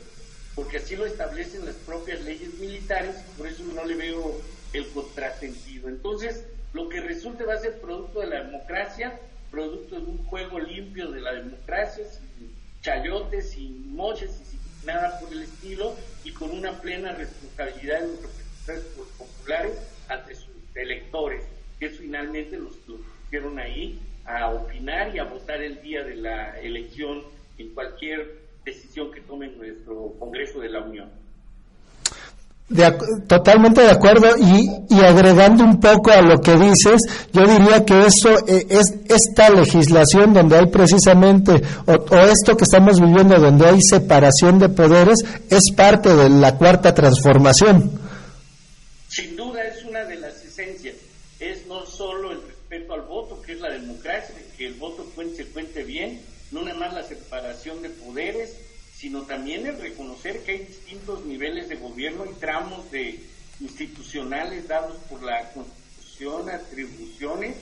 porque 0.56 0.78
así 0.78 0.96
lo 0.96 1.06
establecen 1.06 1.66
las 1.66 1.76
propias 1.76 2.22
leyes 2.22 2.54
militares, 2.56 3.16
y 3.18 3.38
por 3.38 3.48
eso 3.48 3.64
no 3.64 3.84
le 3.86 3.96
veo 3.96 4.42
el 4.74 4.88
contrasentido. 4.90 5.90
Entonces, 5.90 6.46
lo 6.74 6.90
que 6.90 7.02
resulte 7.02 7.44
va 7.44 7.56
a 7.56 7.60
ser 7.60 7.80
producto 7.80 8.22
de 8.22 8.28
la 8.28 8.44
democracia, 8.44 9.20
producto 9.52 9.96
de 9.96 10.06
un 10.06 10.26
juego 10.26 10.60
limpio 10.60 11.12
de 11.12 11.22
la 11.22 11.34
democracia, 11.34 12.06
sin 12.06 12.52
chayotes, 12.82 13.52
sin 13.52 13.96
moches 13.96 14.32
y 14.42 14.46
sin 14.52 14.60
nada 14.86 15.20
por 15.20 15.32
el 15.32 15.44
estilo, 15.44 15.96
y 16.24 16.32
con 16.32 16.52
una 16.52 16.80
plena 16.82 17.14
responsabilidad 17.14 18.02
de 18.02 18.08
los 18.08 18.22
representantes 18.22 18.86
populares 19.18 19.80
ante 20.08 20.36
sus 20.36 20.56
electores, 20.76 21.44
que 21.80 21.90
finalmente 21.90 22.58
los, 22.58 22.76
los 22.88 23.00
pusieron 23.24 23.60
ahí 23.60 24.00
a 24.26 24.50
opinar 24.50 25.16
y 25.16 25.20
a 25.20 25.24
votar 25.24 25.62
el 25.62 25.82
día 25.82 26.04
de 26.04 26.16
la 26.16 26.60
elección 26.60 27.24
en 27.58 27.74
cualquier 27.74 28.46
decisión 28.64 29.12
que 29.12 29.22
tome 29.22 29.48
nuestro 29.48 30.14
Congreso 30.20 30.60
de 30.60 30.70
la 30.70 30.82
Unión 30.82 31.25
totalmente 33.28 33.82
de 33.82 33.92
acuerdo 33.92 34.28
y, 34.40 34.68
y, 34.90 35.00
agregando 35.02 35.64
un 35.64 35.80
poco 35.80 36.10
a 36.10 36.22
lo 36.22 36.42
que 36.42 36.56
dices, 36.58 37.02
yo 37.32 37.46
diría 37.46 37.86
que 37.86 38.08
eso 38.08 38.36
eh, 38.48 38.66
es 38.70 38.96
esta 39.08 39.52
legislación 39.52 40.34
donde 40.34 40.58
hay 40.58 40.66
precisamente, 40.68 41.62
o, 41.86 42.16
esto 42.18 42.58
que 42.58 42.64
estamos 42.64 43.00
viviendo 43.00 43.36
donde 43.40 43.68
hay 43.68 43.80
separación 43.82 44.58
de 44.58 44.70
poderes, 44.70 45.24
es 45.50 45.72
parte 45.76 46.16
de 46.16 46.30
la 46.30 46.58
cuarta 46.58 46.96
transformación. 46.96 48.00
Sin 49.10 49.36
duda 49.36 49.64
es 49.64 49.86
una 49.86 50.04
de 50.06 50.16
las 50.16 50.44
esencias, 50.44 50.96
es 51.40 51.68
no 51.68 51.86
solo 51.86 52.32
el 52.32 52.42
respeto 52.42 52.96
al 52.96 53.02
voto, 53.02 53.40
que 53.44 53.54
es 53.54 53.60
la 53.60 53.70
democracia, 53.70 54.36
que 54.58 54.66
el 54.66 54.74
voto 54.74 55.06
cuente, 55.14 55.46
cuente 55.46 55.84
bien, 55.84 56.20
no 56.52 56.64
nada 56.64 56.80
más 56.80 56.94
la 56.96 57.04
separación 57.04 57.84
de 57.84 57.90
poderes, 57.90 58.56
sino 59.06 59.22
también 59.22 59.68
el 59.68 59.78
reconocer 59.78 60.42
que 60.42 60.54
hay 60.54 60.58
distintos 60.66 61.24
niveles 61.26 61.70
de 61.70 61.76
gobierno 61.76 62.26
y 62.26 62.34
tramos 62.40 62.90
de 62.90 63.20
institucionales 63.60 64.68
dados 64.68 64.98
por 65.08 65.22
la 65.22 65.52
Constitución, 65.52 66.50
atribuciones, 66.50 67.56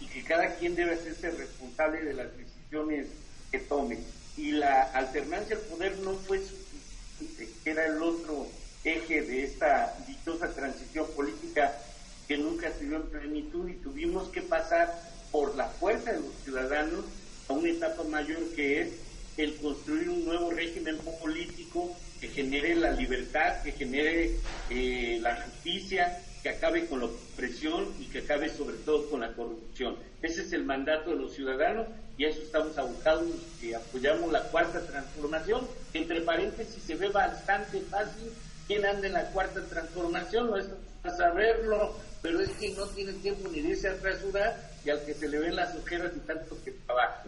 y 0.00 0.06
que 0.06 0.24
cada 0.24 0.56
quien 0.56 0.74
debe 0.74 0.94
hacerse 0.94 1.30
responsable 1.30 2.02
de 2.02 2.14
las 2.14 2.36
decisiones 2.36 3.06
que 3.52 3.60
tome. 3.60 3.98
Y 4.36 4.50
la 4.50 4.90
alternancia 4.90 5.54
al 5.54 5.62
poder 5.62 5.96
no 5.98 6.14
fue 6.14 6.40
suficiente, 6.40 7.48
era 7.64 7.86
el 7.86 8.02
otro 8.02 8.48
eje 8.82 9.22
de 9.22 9.44
esta 9.44 9.96
dichosa 10.04 10.52
transición 10.52 11.06
política 11.14 11.78
que 12.26 12.38
nunca 12.38 12.72
se 12.72 12.86
dio 12.86 12.96
en 12.96 13.06
plenitud 13.06 13.68
y 13.68 13.74
tuvimos 13.74 14.30
que 14.30 14.42
pasar 14.42 15.00
por 15.30 15.54
la 15.54 15.68
fuerza 15.68 16.10
de 16.10 16.18
los 16.18 16.34
ciudadanos 16.42 17.04
a 17.48 17.52
una 17.52 17.70
etapa 17.70 18.02
mayor 18.02 18.42
que 18.56 18.80
es 18.80 19.07
el 19.38 19.56
construir 19.56 20.10
un 20.10 20.24
nuevo 20.24 20.50
régimen 20.50 20.98
político 21.20 21.96
que 22.20 22.28
genere 22.28 22.74
la 22.74 22.90
libertad, 22.90 23.62
que 23.62 23.72
genere 23.72 24.36
eh, 24.68 25.18
la 25.22 25.36
justicia, 25.36 26.20
que 26.42 26.50
acabe 26.50 26.86
con 26.86 27.00
la 27.00 27.06
opresión 27.06 27.86
y 28.00 28.06
que 28.06 28.18
acabe 28.18 28.48
sobre 28.48 28.76
todo 28.78 29.08
con 29.08 29.20
la 29.20 29.32
corrupción. 29.32 29.96
Ese 30.22 30.42
es 30.42 30.52
el 30.52 30.64
mandato 30.64 31.10
de 31.10 31.16
los 31.16 31.34
ciudadanos 31.34 31.86
y 32.16 32.24
a 32.24 32.30
eso 32.30 32.42
estamos 32.42 32.76
abocados 32.76 33.28
y 33.62 33.72
apoyamos 33.72 34.32
la 34.32 34.42
cuarta 34.50 34.84
transformación. 34.84 35.66
Entre 35.94 36.20
paréntesis 36.22 36.82
se 36.82 36.96
ve 36.96 37.08
bastante 37.08 37.80
fácil 37.82 38.32
quién 38.66 38.84
anda 38.84 39.06
en 39.06 39.12
la 39.12 39.30
cuarta 39.30 39.64
transformación, 39.66 40.50
no 40.50 40.56
es 40.56 40.66
para 41.00 41.16
saberlo, 41.16 41.96
pero 42.22 42.40
es 42.40 42.50
que 42.50 42.70
no 42.70 42.86
tiene 42.88 43.12
tiempo 43.14 43.48
ni 43.48 43.60
de 43.60 43.68
irse 43.70 43.88
a 43.88 43.94
rasurar 43.94 44.70
y 44.84 44.90
al 44.90 45.04
que 45.04 45.14
se 45.14 45.28
le 45.28 45.38
ven 45.38 45.54
las 45.54 45.76
ojeras 45.76 46.12
y 46.16 46.20
tanto 46.20 46.58
que 46.64 46.72
trabaja. 46.72 47.24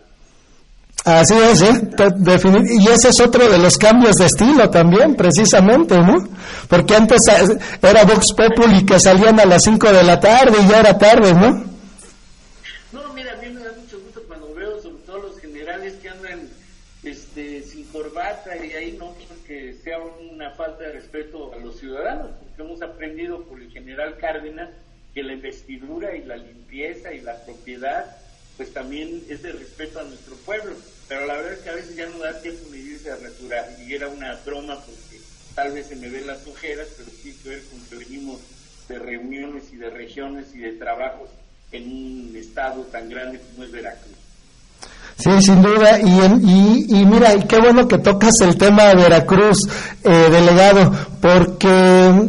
Así 1.04 1.34
es, 1.34 1.62
¿eh? 1.62 1.80
y 2.68 2.88
ese 2.88 3.08
es 3.08 3.20
otro 3.20 3.48
de 3.48 3.58
los 3.58 3.78
cambios 3.78 4.16
de 4.16 4.26
estilo 4.26 4.68
también, 4.68 5.14
precisamente, 5.16 5.96
¿no? 5.96 6.28
Porque 6.68 6.94
antes 6.94 7.20
era 7.80 8.04
Vox 8.04 8.34
Populi 8.36 8.84
que 8.84 9.00
salían 9.00 9.40
a 9.40 9.46
las 9.46 9.62
5 9.64 9.92
de 9.92 10.02
la 10.02 10.20
tarde 10.20 10.58
y 10.62 10.68
ya 10.68 10.80
era 10.80 10.98
tarde, 10.98 11.32
¿no? 11.32 11.50
No, 12.92 13.14
mira, 13.14 13.32
a 13.32 13.36
mí 13.36 13.48
me 13.48 13.60
da 13.60 13.72
mucho 13.80 13.98
gusto 14.00 14.22
cuando 14.28 14.54
veo 14.54 14.80
sobre 14.82 15.02
todo 15.04 15.18
los 15.18 15.40
generales 15.40 15.94
que 16.02 16.10
andan 16.10 16.48
este, 17.02 17.62
sin 17.62 17.84
corbata 17.84 18.54
y 18.56 18.72
ahí 18.72 18.96
no 18.98 19.14
que 19.50 19.74
sea 19.82 19.98
una 19.98 20.52
falta 20.52 20.84
de 20.84 20.92
respeto 20.92 21.52
a 21.52 21.56
los 21.56 21.80
ciudadanos, 21.80 22.30
porque 22.38 22.62
hemos 22.62 22.80
aprendido 22.82 23.42
por 23.42 23.60
el 23.60 23.68
general 23.72 24.16
Cárdenas 24.16 24.70
que 25.12 25.24
la 25.24 25.32
investidura 25.32 26.14
y 26.14 26.22
la 26.22 26.36
limpieza 26.36 27.12
y 27.12 27.20
la 27.20 27.34
propiedad 27.44 28.16
pues 28.60 28.74
también 28.74 29.24
es 29.30 29.42
de 29.42 29.52
respeto 29.52 30.00
a 30.00 30.04
nuestro 30.04 30.36
pueblo. 30.44 30.76
Pero 31.08 31.24
la 31.24 31.32
verdad 31.32 31.54
es 31.54 31.60
que 31.60 31.70
a 31.70 31.74
veces 31.76 31.96
ya 31.96 32.06
no 32.10 32.18
da 32.18 32.42
tiempo 32.42 32.60
ni 32.70 32.76
irse 32.76 33.10
a 33.10 33.16
retirar. 33.16 33.66
Y 33.88 33.94
era 33.94 34.06
una 34.06 34.38
broma 34.44 34.74
porque 34.84 35.18
tal 35.54 35.72
vez 35.72 35.86
se 35.86 35.96
me 35.96 36.10
ven 36.10 36.26
las 36.26 36.46
ojeras, 36.46 36.88
pero 36.94 37.08
sí 37.10 37.34
que 37.42 37.48
ver 37.48 37.62
con 37.70 37.80
que 37.88 38.04
de 38.86 38.98
reuniones 38.98 39.72
y 39.72 39.76
de 39.76 39.88
regiones 39.88 40.54
y 40.54 40.58
de 40.58 40.72
trabajos 40.72 41.30
en 41.72 41.84
un 41.90 42.36
estado 42.36 42.82
tan 42.82 43.08
grande 43.08 43.40
como 43.40 43.64
es 43.64 43.72
Veracruz. 43.72 44.12
Sí, 45.16 45.30
sin 45.40 45.62
duda. 45.62 45.98
Y, 45.98 47.00
y, 47.00 47.06
mira, 47.06 47.34
y 47.34 47.46
qué 47.46 47.58
bueno 47.60 47.88
que 47.88 47.96
tocas 47.96 48.34
el 48.42 48.58
tema 48.58 48.88
de 48.88 48.96
Veracruz, 48.96 49.66
eh, 50.04 50.28
delegado, 50.30 50.92
porque 51.22 52.28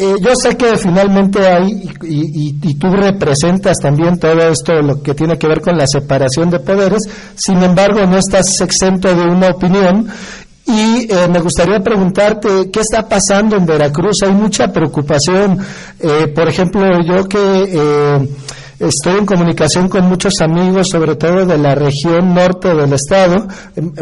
eh, 0.00 0.14
yo 0.20 0.30
sé 0.40 0.56
que 0.56 0.76
finalmente 0.76 1.44
hay, 1.44 1.90
y, 2.02 2.74
tú 2.74 2.88
representas 2.88 3.78
también 3.78 4.16
todo 4.18 4.40
esto, 4.48 4.80
lo 4.80 5.02
que 5.02 5.12
tiene 5.12 5.36
que 5.36 5.48
ver 5.48 5.60
con 5.60 5.76
la 5.76 5.88
separación 5.88 6.50
de 6.50 6.60
poderes, 6.60 7.02
sin 7.34 7.60
embargo 7.64 8.06
no 8.06 8.16
estás 8.16 8.60
exento 8.60 9.12
de 9.12 9.22
una 9.22 9.48
opinión 9.48 10.08
y 10.66 11.12
eh, 11.12 11.26
me 11.28 11.40
gustaría 11.40 11.80
preguntarte 11.80 12.70
qué 12.70 12.80
está 12.80 13.08
pasando 13.08 13.56
en 13.56 13.66
Veracruz. 13.66 14.22
Hay 14.22 14.32
mucha 14.32 14.68
preocupación. 14.68 15.58
Eh, 15.98 16.28
por 16.28 16.46
ejemplo, 16.46 16.82
yo 17.04 17.26
que 17.26 18.28
Estoy 18.78 19.18
en 19.18 19.26
comunicación 19.26 19.88
con 19.88 20.04
muchos 20.04 20.34
amigos, 20.40 20.88
sobre 20.90 21.16
todo 21.16 21.44
de 21.44 21.58
la 21.58 21.74
región 21.74 22.32
norte 22.32 22.72
del 22.72 22.92
estado, 22.92 23.48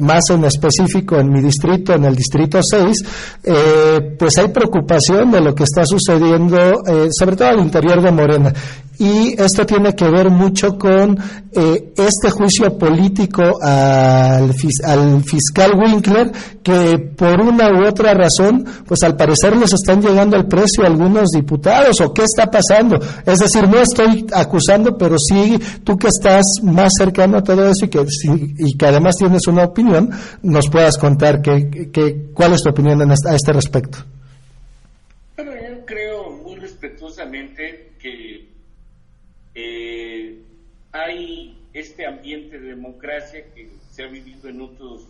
más 0.02 0.28
en 0.28 0.44
específico 0.44 1.16
en 1.16 1.32
mi 1.32 1.40
distrito, 1.40 1.94
en 1.94 2.04
el 2.04 2.14
distrito 2.14 2.60
6, 2.62 3.02
eh, 3.42 4.16
pues 4.18 4.36
hay 4.36 4.48
preocupación 4.48 5.30
de 5.30 5.40
lo 5.40 5.54
que 5.54 5.64
está 5.64 5.86
sucediendo, 5.86 6.58
eh, 6.86 7.08
sobre 7.10 7.36
todo 7.36 7.48
al 7.48 7.60
interior 7.60 8.02
de 8.02 8.12
Morena. 8.12 8.52
Y 8.98 9.40
esto 9.40 9.66
tiene 9.66 9.94
que 9.94 10.08
ver 10.08 10.30
mucho 10.30 10.78
con 10.78 11.18
eh, 11.52 11.92
este 11.96 12.30
juicio 12.30 12.78
político 12.78 13.42
al, 13.60 14.54
al, 14.84 15.22
fiscal 15.22 15.72
Winkler, 15.74 16.32
que 16.62 16.98
por 17.14 17.40
una 17.40 17.68
u 17.70 17.86
otra 17.86 18.14
razón, 18.14 18.64
pues 18.86 19.02
al 19.02 19.16
parecer 19.16 19.56
les 19.56 19.72
están 19.72 20.00
llegando 20.00 20.36
al 20.36 20.46
precio 20.46 20.84
algunos 20.84 21.30
diputados, 21.30 22.00
o 22.00 22.14
qué 22.14 22.24
está 22.24 22.50
pasando. 22.50 22.98
Es 23.26 23.38
decir, 23.38 23.68
no 23.68 23.80
estoy 23.80 24.26
acusando, 24.32 24.96
pero 24.96 25.16
sí 25.18 25.58
tú 25.84 25.98
que 25.98 26.08
estás 26.08 26.44
más 26.62 26.92
cercano 26.96 27.38
a 27.38 27.42
todo 27.42 27.68
eso 27.68 27.84
y 27.84 27.88
que, 27.88 28.04
y 28.58 28.76
que 28.76 28.86
además 28.86 29.16
tienes 29.16 29.46
una 29.46 29.64
opinión, 29.64 30.10
nos 30.42 30.70
puedas 30.70 30.96
contar 30.96 31.42
que, 31.42 31.90
que, 31.92 32.30
cuál 32.32 32.54
es 32.54 32.62
tu 32.62 32.70
opinión 32.70 33.02
a 33.02 33.34
este 33.34 33.52
respecto. 33.52 33.98
Bueno, 35.36 35.52
yo 35.52 35.84
creo 35.84 36.30
muy 36.42 36.56
respetuosamente 36.56 37.75
eh, 39.58 40.42
hay 40.92 41.58
este 41.72 42.06
ambiente 42.06 42.60
de 42.60 42.68
democracia 42.68 43.42
que 43.54 43.70
se 43.90 44.04
ha 44.04 44.06
vivido 44.06 44.50
en 44.50 44.60
otros 44.60 45.08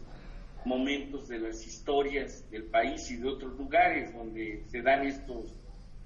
momentos 0.64 1.26
de 1.26 1.40
las 1.40 1.66
historias 1.66 2.48
del 2.50 2.62
país 2.64 3.10
y 3.10 3.16
de 3.16 3.28
otros 3.28 3.58
lugares 3.58 4.14
donde 4.14 4.62
se 4.68 4.82
dan 4.82 5.04
estos 5.04 5.52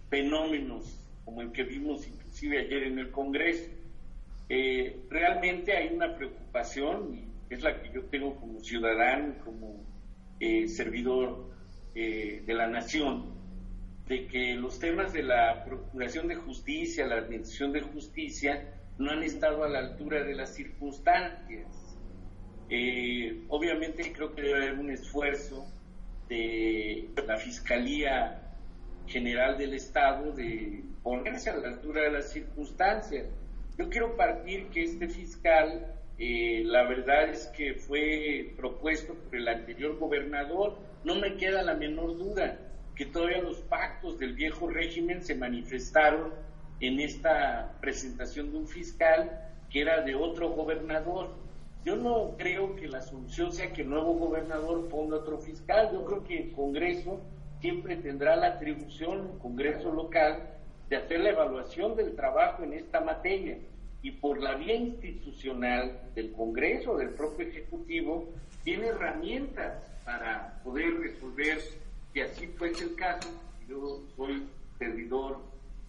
fenómenos 0.09 0.99
como 1.25 1.43
el 1.43 1.53
que 1.53 1.65
vimos 1.65 2.07
inclusive 2.09 2.61
ayer 2.61 2.85
en 2.85 2.99
el 2.99 3.11
Congreso. 3.11 3.71
Eh, 4.49 5.05
realmente 5.11 5.77
hay 5.77 5.95
una 5.95 6.17
preocupación, 6.17 7.15
y 7.15 7.55
es 7.55 7.63
la 7.63 7.81
que 7.81 7.93
yo 7.93 8.05
tengo 8.05 8.35
como 8.37 8.59
ciudadano, 8.61 9.35
como 9.45 9.85
eh, 10.41 10.67
servidor 10.67 11.51
eh, 11.95 12.43
de 12.47 12.55
la 12.55 12.67
nación, 12.69 13.40
de 14.11 14.27
que 14.27 14.55
los 14.55 14.81
temas 14.81 15.13
de 15.13 15.23
la 15.23 15.65
procuración 15.65 16.27
de 16.27 16.35
justicia, 16.35 17.07
la 17.07 17.19
administración 17.19 17.71
de 17.71 17.81
justicia, 17.81 18.75
no 18.99 19.13
han 19.13 19.23
estado 19.23 19.63
a 19.63 19.69
la 19.69 19.79
altura 19.79 20.25
de 20.25 20.35
las 20.35 20.53
circunstancias. 20.53 21.97
Eh, 22.69 23.45
obviamente 23.47 24.13
creo 24.13 24.35
que 24.35 24.43
debe 24.43 24.67
haber 24.67 24.81
un 24.81 24.91
esfuerzo 24.91 25.65
de 26.29 27.09
la 27.25 27.37
Fiscalía 27.37 28.43
General 29.07 29.57
del 29.57 29.75
Estado 29.75 30.33
de 30.33 30.83
ponerse 31.05 31.51
a 31.51 31.57
la 31.57 31.69
altura 31.69 32.03
de 32.03 32.11
las 32.11 32.33
circunstancias. 32.33 33.27
Yo 33.79 33.89
quiero 33.91 34.17
partir 34.17 34.71
que 34.71 34.83
este 34.83 35.09
fiscal, 35.09 35.95
eh, 36.19 36.65
la 36.65 36.83
verdad 36.83 37.29
es 37.29 37.47
que 37.57 37.75
fue 37.75 38.55
propuesto 38.57 39.15
por 39.15 39.37
el 39.37 39.47
anterior 39.47 39.97
gobernador, 40.01 40.79
no 41.05 41.15
me 41.15 41.37
queda 41.37 41.63
la 41.63 41.75
menor 41.75 42.19
duda 42.19 42.59
que 43.01 43.07
todavía 43.07 43.41
los 43.41 43.57
pactos 43.63 44.19
del 44.19 44.35
viejo 44.35 44.69
régimen 44.69 45.23
se 45.23 45.35
manifestaron 45.35 46.35
en 46.81 47.01
esta 47.01 47.73
presentación 47.81 48.53
de 48.53 48.59
un 48.59 48.69
fiscal 48.69 49.41
que 49.71 49.81
era 49.81 50.03
de 50.03 50.15
otro 50.15 50.51
gobernador. 50.51 51.31
Yo 51.83 51.97
no 51.97 52.37
creo 52.37 52.77
que 52.77 52.89
la 52.89 53.01
solución 53.01 53.55
sea 53.55 53.73
que 53.73 53.81
el 53.81 53.89
nuevo 53.89 54.13
gobernador 54.17 54.87
ponga 54.91 55.17
otro 55.17 55.39
fiscal. 55.39 55.89
Yo 55.95 56.05
creo 56.05 56.25
que 56.25 56.39
el 56.41 56.53
Congreso 56.53 57.23
siempre 57.63 57.97
tendrá 57.97 58.37
la 58.37 58.49
atribución, 58.49 59.31
el 59.33 59.39
Congreso 59.39 59.91
local, 59.91 60.51
de 60.91 60.97
hacer 60.97 61.21
la 61.21 61.31
evaluación 61.31 61.97
del 61.97 62.15
trabajo 62.15 62.65
en 62.65 62.75
esta 62.75 63.01
materia. 63.01 63.57
Y 64.03 64.11
por 64.11 64.43
la 64.43 64.57
vía 64.57 64.75
institucional 64.75 66.03
del 66.15 66.33
Congreso, 66.33 66.99
del 66.99 67.15
propio 67.15 67.47
Ejecutivo, 67.47 68.29
tiene 68.63 68.89
herramientas 68.89 69.91
para 70.05 70.61
poder 70.63 70.99
resolver, 70.99 71.61
si 72.13 72.21
así 72.21 72.47
fuese 72.49 72.85
el 72.85 72.95
caso. 72.95 73.29
Yo 73.69 74.03
soy 74.17 74.43
servidor 74.79 75.39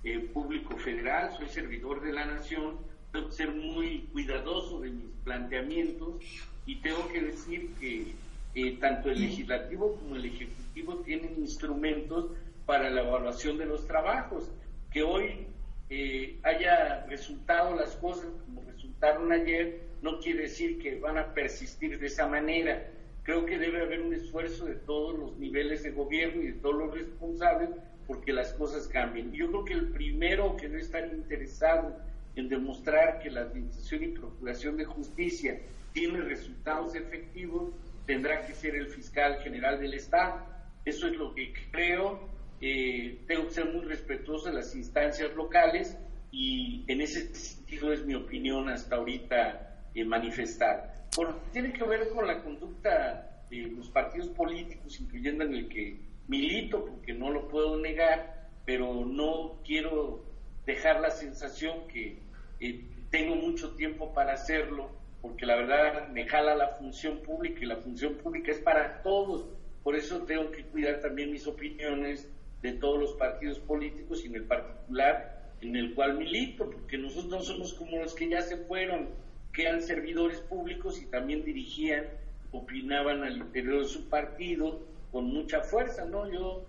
eh, 0.03 0.19
público 0.33 0.77
federal, 0.77 1.35
soy 1.37 1.47
servidor 1.47 2.01
de 2.01 2.13
la 2.13 2.25
nación, 2.25 2.77
tengo 3.11 3.27
que 3.27 3.33
ser 3.33 3.51
muy 3.51 4.07
cuidadoso 4.11 4.79
de 4.81 4.91
mis 4.91 5.09
planteamientos 5.23 6.23
y 6.65 6.75
tengo 6.77 7.07
que 7.09 7.21
decir 7.21 7.73
que 7.79 8.13
eh, 8.53 8.77
tanto 8.79 9.09
el 9.09 9.21
legislativo 9.21 9.95
como 9.95 10.15
el 10.15 10.25
ejecutivo 10.25 10.97
tienen 10.97 11.35
instrumentos 11.39 12.31
para 12.65 12.89
la 12.89 13.01
evaluación 13.01 13.57
de 13.57 13.65
los 13.65 13.87
trabajos. 13.87 14.49
Que 14.91 15.03
hoy 15.03 15.47
eh, 15.89 16.37
haya 16.43 17.05
resultado 17.07 17.75
las 17.75 17.95
cosas 17.95 18.27
como 18.45 18.61
resultaron 18.61 19.31
ayer 19.31 19.81
no 20.01 20.19
quiere 20.19 20.43
decir 20.43 20.81
que 20.81 20.99
van 20.99 21.17
a 21.17 21.33
persistir 21.33 21.99
de 21.99 22.07
esa 22.07 22.27
manera. 22.27 22.87
Creo 23.23 23.45
que 23.45 23.59
debe 23.59 23.81
haber 23.81 24.01
un 24.01 24.13
esfuerzo 24.13 24.65
de 24.65 24.75
todos 24.75 25.17
los 25.17 25.37
niveles 25.37 25.83
de 25.83 25.91
gobierno 25.91 26.41
y 26.41 26.47
de 26.47 26.53
todos 26.53 26.75
los 26.75 26.93
responsables 26.93 27.69
porque 28.07 28.33
las 28.33 28.53
cosas 28.53 28.87
cambien. 28.87 29.31
Yo 29.31 29.47
creo 29.49 29.65
que 29.65 29.73
el 29.73 29.87
primero 29.89 30.55
que 30.57 30.67
debe 30.67 30.81
estar 30.81 31.05
interesado 31.05 31.97
en 32.35 32.49
demostrar 32.49 33.19
que 33.19 33.29
la 33.29 33.41
Administración 33.41 34.03
y 34.03 34.07
Procuración 34.07 34.77
de 34.77 34.85
Justicia 34.85 35.59
tiene 35.93 36.21
resultados 36.21 36.95
efectivos 36.95 37.73
tendrá 38.05 38.45
que 38.45 38.53
ser 38.53 38.75
el 38.75 38.87
fiscal 38.87 39.41
general 39.41 39.79
del 39.79 39.93
Estado. 39.93 40.41
Eso 40.85 41.07
es 41.07 41.15
lo 41.15 41.33
que 41.33 41.53
creo. 41.71 42.19
Eh, 42.59 43.19
tengo 43.27 43.45
que 43.45 43.53
ser 43.53 43.65
muy 43.65 43.85
respetuoso 43.85 44.49
de 44.49 44.55
las 44.55 44.75
instancias 44.75 45.33
locales 45.35 45.97
y 46.31 46.83
en 46.87 47.01
ese 47.01 47.33
sentido 47.33 47.91
es 47.91 48.05
mi 48.05 48.15
opinión 48.15 48.69
hasta 48.69 48.97
ahorita 48.97 49.77
eh, 49.95 50.03
manifestar. 50.03 50.90
Por, 51.15 51.39
tiene 51.51 51.73
que 51.73 51.83
ver 51.83 52.09
con 52.09 52.27
la 52.27 52.41
conducta 52.41 53.45
de 53.49 53.63
los 53.63 53.89
partidos 53.89 54.29
políticos, 54.29 54.99
incluyendo 54.99 55.43
en 55.43 55.53
el 55.53 55.67
que 55.67 55.97
milito 56.27 56.85
porque 56.85 57.13
no 57.13 57.29
lo 57.29 57.47
puedo 57.49 57.77
negar, 57.77 58.49
pero 58.65 59.05
no 59.05 59.59
quiero 59.65 60.23
dejar 60.65 61.01
la 61.01 61.11
sensación 61.11 61.87
que 61.87 62.19
eh, 62.59 62.85
tengo 63.09 63.35
mucho 63.35 63.75
tiempo 63.75 64.13
para 64.13 64.33
hacerlo, 64.33 64.89
porque 65.21 65.45
la 65.45 65.55
verdad 65.55 66.07
me 66.09 66.25
jala 66.25 66.55
la 66.55 66.69
función 66.69 67.19
pública 67.19 67.59
y 67.61 67.65
la 67.65 67.75
función 67.77 68.15
pública 68.15 68.51
es 68.51 68.59
para 68.59 69.01
todos. 69.01 69.45
Por 69.83 69.95
eso 69.95 70.19
tengo 70.23 70.51
que 70.51 70.63
cuidar 70.65 71.01
también 71.01 71.31
mis 71.31 71.45
opiniones 71.47 72.27
de 72.61 72.73
todos 72.73 72.99
los 72.99 73.13
partidos 73.13 73.59
políticos 73.59 74.23
y 74.23 74.27
en 74.27 74.35
el 74.35 74.43
particular 74.43 75.41
en 75.61 75.75
el 75.75 75.93
cual 75.93 76.17
milito, 76.17 76.69
porque 76.69 76.97
nosotros 76.97 77.29
no 77.31 77.41
somos 77.41 77.73
como 77.73 77.97
los 77.97 78.15
que 78.15 78.29
ya 78.29 78.41
se 78.41 78.57
fueron, 78.57 79.09
que 79.53 79.63
eran 79.63 79.81
servidores 79.81 80.39
públicos 80.41 81.01
y 81.01 81.05
también 81.05 81.43
dirigían, 81.43 82.05
opinaban 82.51 83.23
al 83.23 83.37
interior 83.37 83.81
de 83.81 83.87
su 83.87 84.09
partido 84.09 84.81
con 85.11 85.25
mucha 85.25 85.61
fuerza, 85.61 86.05
¿no? 86.05 86.29
Yo 86.31 86.65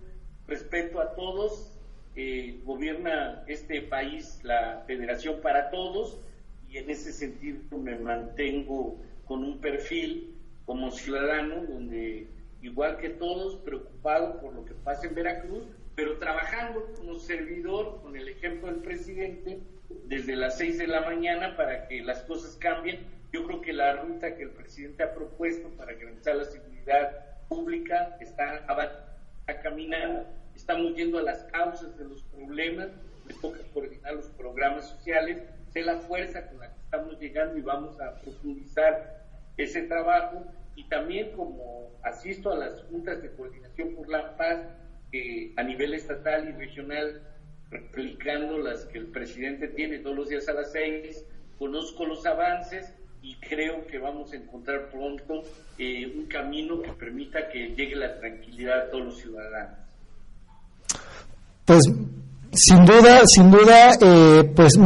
respeto 0.47 0.99
a 0.99 1.15
todos, 1.15 1.71
eh, 2.15 2.59
gobierna 2.63 3.43
este 3.47 3.81
país 3.81 4.39
la 4.43 4.83
Federación 4.85 5.41
para 5.41 5.71
Todos 5.71 6.19
y 6.69 6.77
en 6.77 6.89
ese 6.89 7.11
sentido 7.11 7.77
me 7.77 7.97
mantengo 7.97 8.97
con 9.25 9.43
un 9.43 9.59
perfil 9.59 10.35
como 10.65 10.91
ciudadano 10.91 11.63
donde 11.65 12.27
igual 12.61 12.97
que 12.97 13.09
todos 13.09 13.57
preocupado 13.57 14.39
por 14.39 14.53
lo 14.53 14.65
que 14.65 14.73
pasa 14.73 15.07
en 15.07 15.15
Veracruz, 15.15 15.63
pero 15.95 16.17
trabajando 16.17 16.93
como 16.95 17.15
servidor 17.19 18.01
con 18.01 18.15
el 18.15 18.27
ejemplo 18.27 18.67
del 18.67 18.81
presidente 18.81 19.59
desde 20.05 20.35
las 20.35 20.57
seis 20.57 20.77
de 20.77 20.87
la 20.87 21.01
mañana 21.01 21.55
para 21.55 21.87
que 21.87 22.01
las 22.01 22.21
cosas 22.23 22.55
cambien. 22.57 23.05
Yo 23.31 23.45
creo 23.45 23.61
que 23.61 23.73
la 23.73 23.93
ruta 23.93 24.35
que 24.35 24.43
el 24.43 24.51
presidente 24.51 25.03
ha 25.03 25.13
propuesto 25.13 25.69
para 25.69 25.93
garantizar 25.93 26.35
la 26.35 26.45
seguridad 26.45 27.23
pública 27.47 28.17
está, 28.19 28.65
caminando, 29.61 30.25
estamos 30.55 30.95
yendo 30.95 31.17
a 31.17 31.23
las 31.23 31.43
causas 31.45 31.97
de 31.97 32.05
los 32.05 32.23
problemas, 32.23 32.89
me 33.25 33.33
toca 33.35 33.59
coordinar 33.73 34.13
los 34.13 34.27
programas 34.29 34.87
sociales, 34.87 35.37
sé 35.69 35.81
la 35.81 35.97
fuerza 35.97 36.47
con 36.47 36.59
la 36.59 36.67
que 36.67 36.79
estamos 36.79 37.19
llegando 37.19 37.57
y 37.57 37.61
vamos 37.61 37.99
a 37.99 38.15
profundizar 38.21 39.25
ese 39.57 39.83
trabajo 39.83 40.45
y 40.75 40.83
también 40.85 41.31
como 41.31 41.91
asisto 42.03 42.51
a 42.51 42.57
las 42.57 42.81
juntas 42.83 43.21
de 43.21 43.31
coordinación 43.31 43.95
por 43.95 44.09
la 44.09 44.35
paz 44.35 44.59
a 45.55 45.63
nivel 45.63 45.93
estatal 45.93 46.49
y 46.49 46.51
regional, 46.53 47.21
replicando 47.73 48.59
las 48.59 48.85
que 48.85 48.99
el 48.99 49.07
presidente 49.07 49.67
tiene 49.69 49.99
todos 49.99 50.15
los 50.15 50.29
días 50.29 50.47
a 50.47 50.53
las 50.53 50.71
seis, 50.71 51.25
conozco 51.57 52.05
los 52.05 52.25
avances 52.25 52.93
y 53.21 53.35
creo 53.35 53.85
que 53.87 53.97
vamos 53.97 54.31
a 54.33 54.35
encontrar 54.35 54.89
pronto 54.91 55.43
eh, 55.77 56.13
un 56.15 56.25
camino 56.27 56.81
que 56.81 56.91
permita 56.91 57.39
que 57.51 57.69
llegue 57.69 57.95
la 57.95 58.19
tranquilidad 58.19 58.87
a 58.87 58.91
todos 58.91 59.05
los 59.05 59.17
ciudadanos. 59.17 59.79
Pues 61.65 61.85
sin 62.51 62.85
duda, 62.85 63.21
sin 63.25 63.49
duda, 63.49 63.93
eh, 63.99 64.51
pues 64.55 64.77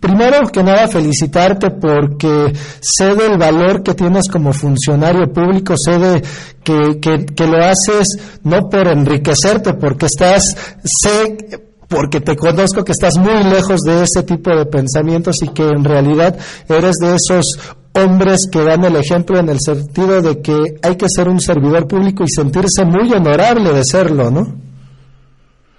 primero 0.00 0.48
que 0.48 0.62
nada 0.62 0.88
felicitarte 0.88 1.70
porque 1.70 2.52
sé 2.80 3.14
del 3.14 3.36
valor 3.38 3.82
que 3.82 3.94
tienes 3.94 4.28
como 4.28 4.52
funcionario 4.52 5.30
público, 5.32 5.74
sé 5.76 5.98
de 5.98 6.22
que, 6.64 6.98
que, 7.00 7.26
que 7.26 7.46
lo 7.46 7.62
haces 7.62 8.40
no 8.42 8.68
por 8.68 8.88
enriquecerte, 8.88 9.74
porque 9.74 10.06
estás, 10.06 10.56
sé 10.82 11.69
porque 11.90 12.20
te 12.20 12.36
conozco 12.36 12.84
que 12.84 12.92
estás 12.92 13.18
muy 13.18 13.42
lejos 13.42 13.80
de 13.80 14.04
ese 14.04 14.22
tipo 14.22 14.56
de 14.56 14.64
pensamientos 14.64 15.42
y 15.42 15.52
que 15.52 15.64
en 15.64 15.84
realidad 15.84 16.38
eres 16.68 16.94
de 17.02 17.16
esos 17.16 17.58
hombres 17.92 18.48
que 18.50 18.62
dan 18.62 18.84
el 18.84 18.94
ejemplo 18.94 19.40
en 19.40 19.48
el 19.48 19.58
sentido 19.58 20.22
de 20.22 20.40
que 20.40 20.78
hay 20.82 20.96
que 20.96 21.08
ser 21.08 21.28
un 21.28 21.40
servidor 21.40 21.88
público 21.88 22.22
y 22.22 22.28
sentirse 22.28 22.84
muy 22.84 23.12
honorable 23.12 23.72
de 23.72 23.84
serlo, 23.84 24.30
¿no? 24.30 24.46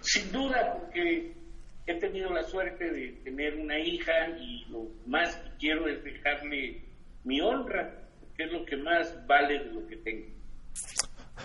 Sin 0.02 0.30
duda, 0.34 0.78
porque 0.78 1.34
he 1.88 1.93
tenido 1.93 2.30
la 2.32 2.43
suerte 2.43 2.91
de 2.91 3.21
tener 3.24 3.56
una 3.56 3.80
hija 3.80 4.12
y 4.38 4.65
lo 4.69 4.88
más 5.08 5.34
que 5.38 5.50
quiero 5.60 5.88
es 5.88 6.04
dejarle 6.04 6.84
mi 7.24 7.39
honra, 7.39 7.89
que 8.36 8.43
es 8.43 8.52
lo 8.52 8.65
que 8.65 8.76
más 8.76 9.15
vale 9.28 9.60
de 9.60 9.71
lo 9.71 9.88
que 9.88 9.95
tengo. 9.95 10.26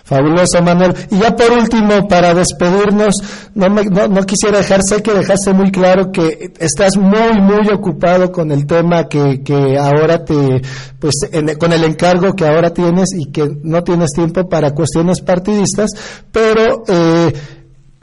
Fabuloso, 0.04 0.62
Manuel. 0.62 0.94
Y 1.10 1.18
ya 1.18 1.34
por 1.34 1.50
último, 1.50 2.06
para 2.08 2.32
despedirnos, 2.32 3.16
no, 3.54 3.68
me, 3.68 3.84
no, 3.84 4.22
quisiera 4.22 4.58
dejar, 4.58 4.80
sé 4.82 5.02
que 5.02 5.12
dejaste 5.12 5.52
muy 5.52 5.72
claro 5.72 6.12
que 6.12 6.52
estás 6.60 6.96
muy, 6.96 7.40
muy 7.40 7.68
ocupado 7.74 8.30
con 8.30 8.52
el 8.52 8.66
tema 8.66 9.08
que, 9.08 9.42
que 9.42 9.76
ahora 9.76 10.24
te, 10.24 10.62
pues, 11.00 11.14
con 11.58 11.72
el 11.72 11.82
encargo 11.82 12.34
que 12.34 12.46
ahora 12.46 12.70
tienes 12.70 13.08
y 13.18 13.32
que 13.32 13.48
no 13.62 13.82
tienes 13.82 14.12
tiempo 14.12 14.48
para 14.48 14.70
cuestiones 14.70 15.20
partidistas, 15.22 15.90
pero 16.30 16.84
eh, 16.86 17.32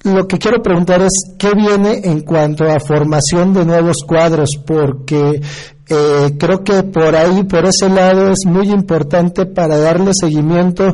lo 0.03 0.27
que 0.27 0.38
quiero 0.38 0.62
preguntar 0.62 1.01
es 1.01 1.36
qué 1.38 1.51
viene 1.56 2.01
en 2.03 2.21
cuanto 2.21 2.65
a 2.65 2.79
formación 2.82 3.53
de 3.53 3.63
nuevos 3.63 4.03
cuadros, 4.06 4.60
porque 4.65 5.39
eh, 5.88 6.36
creo 6.38 6.63
que 6.63 6.84
por 6.84 7.15
ahí, 7.15 7.43
por 7.43 7.65
ese 7.65 7.89
lado, 7.89 8.32
es 8.32 8.39
muy 8.45 8.69
importante 8.69 9.45
para 9.45 9.77
darle 9.77 10.12
seguimiento 10.13 10.93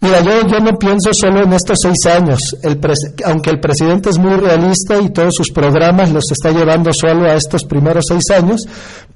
Mira, 0.00 0.20
yo, 0.20 0.46
yo 0.46 0.60
no 0.60 0.78
pienso 0.78 1.10
solo 1.12 1.42
en 1.42 1.52
estos 1.54 1.78
seis 1.80 2.04
años, 2.06 2.54
el 2.62 2.78
aunque 3.24 3.50
el 3.50 3.60
presidente 3.60 4.10
es 4.10 4.18
muy 4.18 4.34
realista 4.34 5.00
y 5.00 5.10
todos 5.10 5.34
sus 5.34 5.50
programas 5.50 6.12
los 6.12 6.30
está 6.30 6.50
llevando 6.52 6.92
solo 6.92 7.24
a 7.24 7.34
estos 7.34 7.64
primeros 7.64 8.04
seis 8.08 8.30
años, 8.30 8.68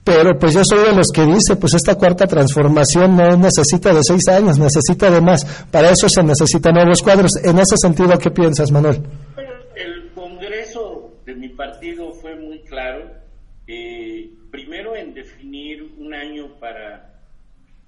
pero 0.02 0.38
pues 0.38 0.54
yo 0.54 0.64
soy 0.64 0.86
de 0.86 0.96
los 0.96 1.08
que 1.12 1.26
dice, 1.26 1.56
pues 1.56 1.74
esta 1.74 1.96
cuarta 1.96 2.26
transformación 2.26 3.14
no 3.14 3.36
necesita 3.36 3.92
de 3.92 4.02
seis 4.02 4.26
años, 4.28 4.58
necesita 4.58 5.10
de 5.10 5.20
más. 5.20 5.44
Para 5.70 5.90
eso 5.90 6.08
se 6.08 6.22
necesitan 6.22 6.74
nuevos 6.74 7.02
cuadros. 7.02 7.32
En 7.44 7.58
ese 7.58 7.76
sentido, 7.76 8.18
¿qué 8.18 8.30
piensas, 8.30 8.72
Manuel? 8.72 9.02
el 9.76 10.10
Congreso 10.14 11.12
de 11.26 11.34
mi 11.34 11.50
partido 11.50 12.12
fue 12.14 12.36
muy 12.36 12.60
claro, 12.60 13.10
eh, 13.66 14.30
primero 14.50 14.96
en 14.96 15.12
definir 15.12 15.92
un 15.98 16.14
año 16.14 16.48
para 16.58 17.09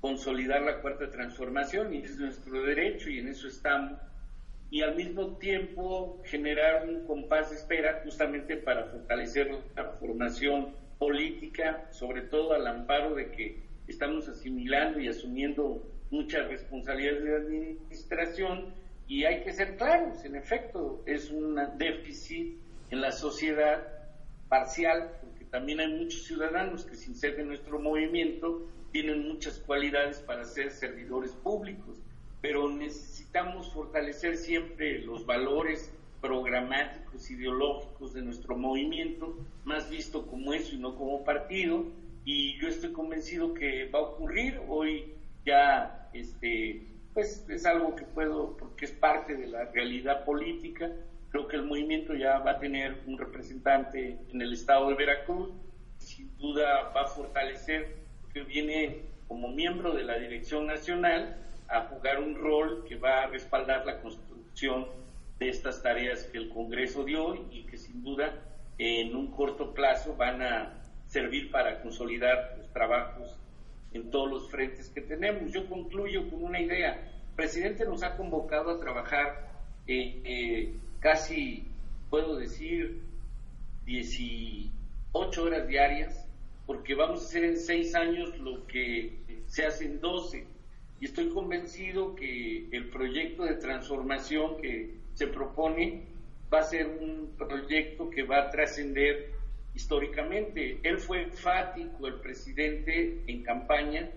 consolidar 0.03 0.63
la 0.63 0.83
cuarta 0.83 1.09
transformación 1.09 1.95
y 1.95 2.03
es 2.03 2.19
nuestro 2.19 2.61
derecho 2.65 3.09
y 3.09 3.21
en 3.21 3.29
eso 3.29 3.47
estamos 3.47 4.01
y 4.69 4.83
al 4.83 4.97
mismo 4.97 5.37
tiempo 5.37 6.21
generar 6.25 6.89
un 6.89 7.07
compás 7.07 7.51
de 7.51 7.57
espera 7.57 8.01
justamente 8.03 8.57
para 8.57 8.87
fortalecer 8.87 9.49
la 9.77 9.85
formación 10.01 10.75
política, 10.99 11.87
sobre 11.93 12.23
todo 12.23 12.53
al 12.53 12.67
amparo 12.67 13.15
de 13.15 13.31
que 13.31 13.63
estamos 13.87 14.29
asimilando 14.29 14.99
y 14.99 15.07
asumiendo 15.07 15.81
muchas 16.11 16.49
responsabilidades 16.49 17.23
de 17.23 17.37
administración 17.37 18.75
y 19.07 19.25
hay 19.25 19.45
que 19.45 19.53
ser 19.53 19.77
claros, 19.77 20.25
en 20.25 20.35
efecto, 20.35 21.03
es 21.07 21.31
un 21.31 21.61
déficit 21.77 22.57
en 22.91 23.01
la 23.01 23.13
sociedad 23.13 23.85
parcial, 24.49 25.13
porque 25.21 25.45
también 25.45 25.79
hay 25.81 25.93
muchos 25.93 26.25
ciudadanos 26.25 26.85
que 26.87 26.97
sin 26.97 27.15
ser 27.15 27.37
de 27.37 27.45
nuestro 27.45 27.79
movimiento 27.79 28.67
tienen 28.93 29.27
muchas 29.29 29.59
cualidades 29.59 30.21
para 30.21 30.45
ser 30.45 30.71
servidores 30.71 31.33
públicos, 31.33 31.99
pero 32.41 32.69
necesitamos 32.71 33.73
fortalecer 33.73 34.37
siempre 34.37 35.01
los 35.01 35.27
valores 35.27 35.93
programáticos, 36.21 37.31
ideológicos 37.31 38.15
de 38.15 38.23
nuestro 38.23 38.57
movimiento, 38.57 39.37
más 39.65 39.91
visto 39.91 40.27
como 40.27 40.53
eso 40.53 40.75
y 40.75 40.79
no 40.79 40.95
como 40.95 41.25
partido, 41.25 41.87
y 42.25 42.59
yo 42.61 42.69
estoy 42.69 42.93
convencido 42.93 43.55
que 43.55 43.89
va 43.89 43.99
a 43.99 44.03
ocurrir. 44.03 44.61
Hoy 44.69 45.15
ya 45.45 46.09
este 46.13 46.87
pues 47.15 47.45
es 47.51 47.67
algo 47.67 47.95
que 47.95 48.05
puedo 48.05 48.57
porque 48.57 48.87
es 48.87 48.93
parte 48.93 49.35
de 49.35 49.49
la 49.49 49.65
realidad 49.67 50.25
política. 50.25 50.91
Creo 51.31 51.49
que 51.49 51.57
el 51.57 51.65
movimiento 51.65 52.15
ya 52.15 52.39
va 52.39 52.53
a 52.53 52.59
tener 52.59 53.03
un 53.07 53.19
representante 53.19 54.19
en 54.33 54.41
el 54.41 54.53
estado 54.53 54.89
de 54.89 54.95
Veracruz 54.95 55.51
sin 56.03 56.37
duda 56.37 56.93
va 56.95 57.03
a 57.03 57.07
fortalecer 57.07 58.02
que 58.33 58.43
viene 58.43 59.03
como 59.29 59.49
miembro 59.49 59.95
de 59.95 60.05
la 60.05 60.19
Dirección 60.19 60.67
Nacional 60.67 61.37
a 61.69 61.87
jugar 61.87 62.21
un 62.21 62.35
rol 62.35 62.85
que 62.89 62.97
va 62.97 63.23
a 63.23 63.27
respaldar 63.29 63.87
la 63.87 64.01
construcción 64.01 64.87
de 65.39 65.49
estas 65.49 65.83
tareas 65.83 66.25
que 66.25 66.39
el 66.39 66.51
Congreso 66.51 67.05
dio 67.05 67.35
y 67.51 67.65
que 67.65 67.79
sin 67.79 68.03
duda 68.03 68.35
en 68.79 69.15
un 69.17 69.31
corto 69.31 69.73
plazo 69.73 70.17
van 70.17 70.43
a 70.43 70.83
servir 71.07 71.51
para 71.51 71.81
consolidar 71.81 72.57
los 72.59 72.71
trabajos 72.73 73.37
en 73.93 74.11
todos 74.11 74.31
los 74.31 74.51
frentes 74.51 74.89
que 74.91 75.01
tenemos. 75.01 75.53
Yo 75.53 75.69
concluyo 75.69 76.29
con 76.31 76.45
una 76.45 76.61
idea. 76.61 76.93
El 77.31 77.37
presidente 77.37 77.85
nos 77.85 78.03
ha 78.03 78.17
convocado 78.17 78.71
a 78.71 78.81
trabajar 78.81 79.49
eh, 79.87 80.23
eh, 80.25 80.77
casi, 81.01 81.67
puedo 82.09 82.37
decir, 82.37 83.03
18 83.85 85.43
horas 85.43 85.67
diarias 85.67 86.22
porque 86.67 86.95
vamos 86.95 87.23
a 87.23 87.25
hacer 87.25 87.45
en 87.45 87.57
seis 87.57 87.95
años 87.95 88.39
lo 88.39 88.67
que 88.67 89.19
se 89.47 89.67
hace 89.67 89.85
en 89.85 90.01
doce. 90.01 90.47
Y 91.01 91.07
estoy 91.07 91.31
convencido 91.31 92.15
que 92.15 92.69
el 92.71 92.91
proyecto 92.91 93.45
de 93.45 93.55
transformación 93.55 94.61
que 94.61 94.95
se 95.15 95.27
propone 95.27 96.05
va 96.53 96.61
a 96.61 96.63
ser 96.63 96.87
un 96.87 97.35
proyecto 97.37 98.09
que 98.09 98.23
va 98.23 98.39
a 98.39 98.51
trascender 98.51 99.33
históricamente. 99.75 100.79
Él 100.83 100.99
fue 100.99 101.23
enfático, 101.23 102.07
el 102.07 102.21
presidente, 102.21 103.25
en 103.27 103.43
campaña, 103.43 104.11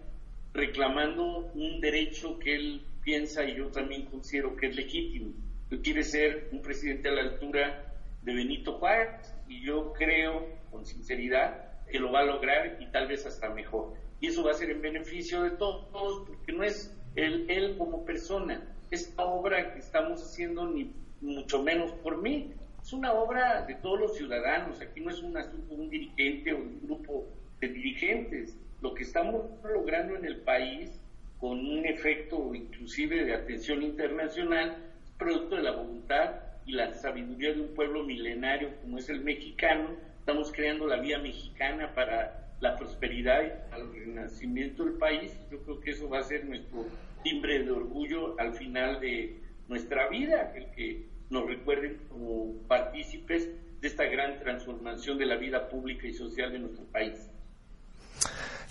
reclamando 0.53 1.51
un 1.53 1.81
derecho 1.81 2.37
que 2.39 2.55
él 2.55 2.81
piensa 3.03 3.43
y 3.45 3.55
yo 3.57 3.67
también 3.67 4.05
considero 4.05 4.55
que 4.55 4.67
es 4.67 4.75
legítimo. 4.75 5.33
Él 5.71 5.81
quiere 5.81 6.03
ser 6.03 6.49
un 6.51 6.61
presidente 6.61 7.09
a 7.09 7.13
la 7.13 7.21
altura 7.21 7.93
de 8.21 8.33
Benito 8.33 8.73
Juárez 8.73 9.33
y 9.47 9.61
yo 9.65 9.93
creo, 9.93 10.47
con 10.71 10.85
sinceridad, 10.85 11.64
que 11.91 11.99
lo 11.99 12.11
va 12.11 12.21
a 12.21 12.25
lograr 12.25 12.77
y 12.79 12.87
tal 12.87 13.07
vez 13.07 13.25
hasta 13.25 13.49
mejor. 13.49 13.93
Y 14.19 14.27
eso 14.27 14.43
va 14.43 14.51
a 14.51 14.55
ser 14.55 14.69
en 14.69 14.81
beneficio 14.81 15.43
de 15.43 15.51
todos, 15.51 16.27
porque 16.27 16.51
no 16.53 16.63
es 16.63 16.95
él, 17.15 17.45
él 17.49 17.77
como 17.77 18.05
persona. 18.05 18.61
Esta 18.91 19.25
obra 19.25 19.73
que 19.73 19.79
estamos 19.79 20.21
haciendo, 20.21 20.67
ni 20.67 20.91
mucho 21.21 21.61
menos 21.61 21.91
por 21.91 22.21
mí, 22.21 22.53
es 22.81 22.93
una 22.93 23.13
obra 23.13 23.65
de 23.65 23.75
todos 23.75 23.99
los 23.99 24.17
ciudadanos. 24.17 24.79
Aquí 24.81 25.01
no 25.01 25.09
es 25.09 25.21
un 25.21 25.35
asunto 25.37 25.75
de 25.75 25.81
un 25.81 25.89
dirigente 25.89 26.53
o 26.53 26.57
un 26.57 26.81
grupo 26.81 27.25
de 27.59 27.69
dirigentes. 27.69 28.57
Lo 28.81 28.93
que 28.93 29.03
estamos 29.03 29.43
logrando 29.63 30.15
en 30.15 30.25
el 30.25 30.37
país, 30.37 30.91
con 31.39 31.59
un 31.59 31.85
efecto 31.85 32.53
inclusive 32.53 33.25
de 33.25 33.33
atención 33.33 33.81
internacional, 33.81 34.77
es 35.03 35.11
producto 35.11 35.55
de 35.55 35.63
la 35.63 35.71
voluntad 35.71 36.35
y 36.65 36.73
la 36.73 36.93
sabiduría 36.93 37.53
de 37.53 37.61
un 37.61 37.73
pueblo 37.75 38.03
milenario 38.03 38.71
como 38.81 38.97
es 38.97 39.09
el 39.09 39.21
mexicano, 39.21 39.89
Estamos 40.27 40.51
creando 40.51 40.87
la 40.87 40.99
vía 40.99 41.19
mexicana 41.19 41.93
para 41.93 42.49
la 42.59 42.75
prosperidad 42.75 43.43
y 43.43 43.79
el 43.79 44.05
renacimiento 44.07 44.83
del 44.83 44.93
país. 44.93 45.31
Yo 45.51 45.59
creo 45.59 45.79
que 45.79 45.91
eso 45.91 46.09
va 46.09 46.17
a 46.17 46.23
ser 46.23 46.43
nuestro 46.45 46.83
timbre 47.23 47.63
de 47.63 47.69
orgullo 47.69 48.33
al 48.39 48.55
final 48.55 48.99
de 48.99 49.39
nuestra 49.67 50.09
vida, 50.09 50.51
el 50.55 50.71
que 50.71 51.05
nos 51.29 51.45
recuerden 51.45 51.99
como 52.09 52.53
partícipes 52.67 53.47
de 53.79 53.87
esta 53.87 54.05
gran 54.05 54.39
transformación 54.39 55.19
de 55.19 55.27
la 55.27 55.37
vida 55.37 55.69
pública 55.69 56.07
y 56.07 56.13
social 56.13 56.51
de 56.51 56.57
nuestro 56.57 56.85
país. 56.85 57.29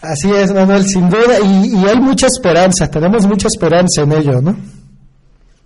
Así 0.00 0.32
es, 0.32 0.52
Manuel, 0.52 0.82
sin 0.82 1.08
duda, 1.08 1.38
y, 1.40 1.72
y 1.72 1.84
hay 1.88 2.00
mucha 2.00 2.26
esperanza, 2.26 2.90
tenemos 2.90 3.28
mucha 3.28 3.46
esperanza 3.46 4.02
en 4.02 4.10
ello, 4.10 4.40
¿no? 4.40 4.56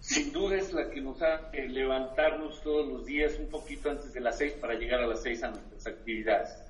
Sin 0.01 0.35
duda 0.35 0.57
es 0.57 0.71
la 0.75 0.91
que 0.91 1.01
nos 1.01 1.21
hace 1.23 1.67
levantarnos 1.67 2.63
todos 2.63 2.87
los 2.89 3.07
días 3.07 3.39
un 3.39 3.49
poquito 3.49 3.89
antes 3.91 4.13
de 4.13 4.21
las 4.21 4.37
seis 4.37 4.53
para 4.61 4.75
llegar 4.75 5.01
a 5.01 5.07
las 5.07 5.23
seis 5.23 5.43
a 5.43 5.51
actividades. 5.87 6.69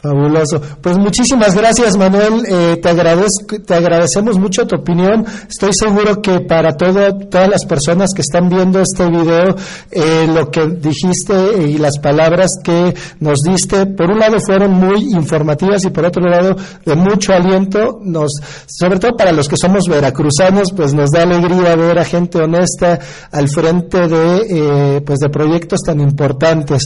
Fabuloso. 0.00 0.62
Pues 0.80 0.96
muchísimas 0.96 1.56
gracias, 1.56 1.96
Manuel. 1.96 2.44
Eh, 2.46 2.76
te, 2.80 2.88
agradezco, 2.88 3.60
te 3.66 3.74
agradecemos 3.74 4.38
mucho 4.38 4.64
tu 4.64 4.76
opinión. 4.76 5.26
Estoy 5.48 5.70
seguro 5.72 6.22
que 6.22 6.38
para 6.38 6.76
todo, 6.76 7.18
todas 7.28 7.48
las 7.48 7.64
personas 7.66 8.10
que 8.14 8.22
están 8.22 8.48
viendo 8.48 8.80
este 8.80 9.08
video, 9.10 9.56
eh, 9.90 10.28
lo 10.32 10.52
que 10.52 10.68
dijiste 10.68 11.34
y 11.66 11.78
las 11.78 11.98
palabras 11.98 12.48
que 12.62 12.94
nos 13.18 13.40
diste, 13.40 13.86
por 13.86 14.12
un 14.12 14.20
lado 14.20 14.38
fueron 14.38 14.70
muy 14.70 15.02
informativas 15.14 15.84
y 15.84 15.90
por 15.90 16.06
otro 16.06 16.22
lado 16.22 16.54
de 16.84 16.94
mucho 16.94 17.32
aliento. 17.32 17.98
Nos, 18.00 18.30
sobre 18.68 19.00
todo 19.00 19.16
para 19.16 19.32
los 19.32 19.48
que 19.48 19.56
somos 19.56 19.88
veracruzanos, 19.88 20.72
pues 20.76 20.94
nos 20.94 21.10
da 21.10 21.22
alegría 21.22 21.74
ver 21.74 21.98
a 21.98 22.04
gente 22.04 22.38
honesta 22.38 23.00
al 23.32 23.48
frente 23.48 24.06
de, 24.06 24.96
eh, 24.96 25.00
pues 25.00 25.18
de 25.18 25.28
proyectos 25.28 25.80
tan 25.84 26.00
importantes 26.00 26.84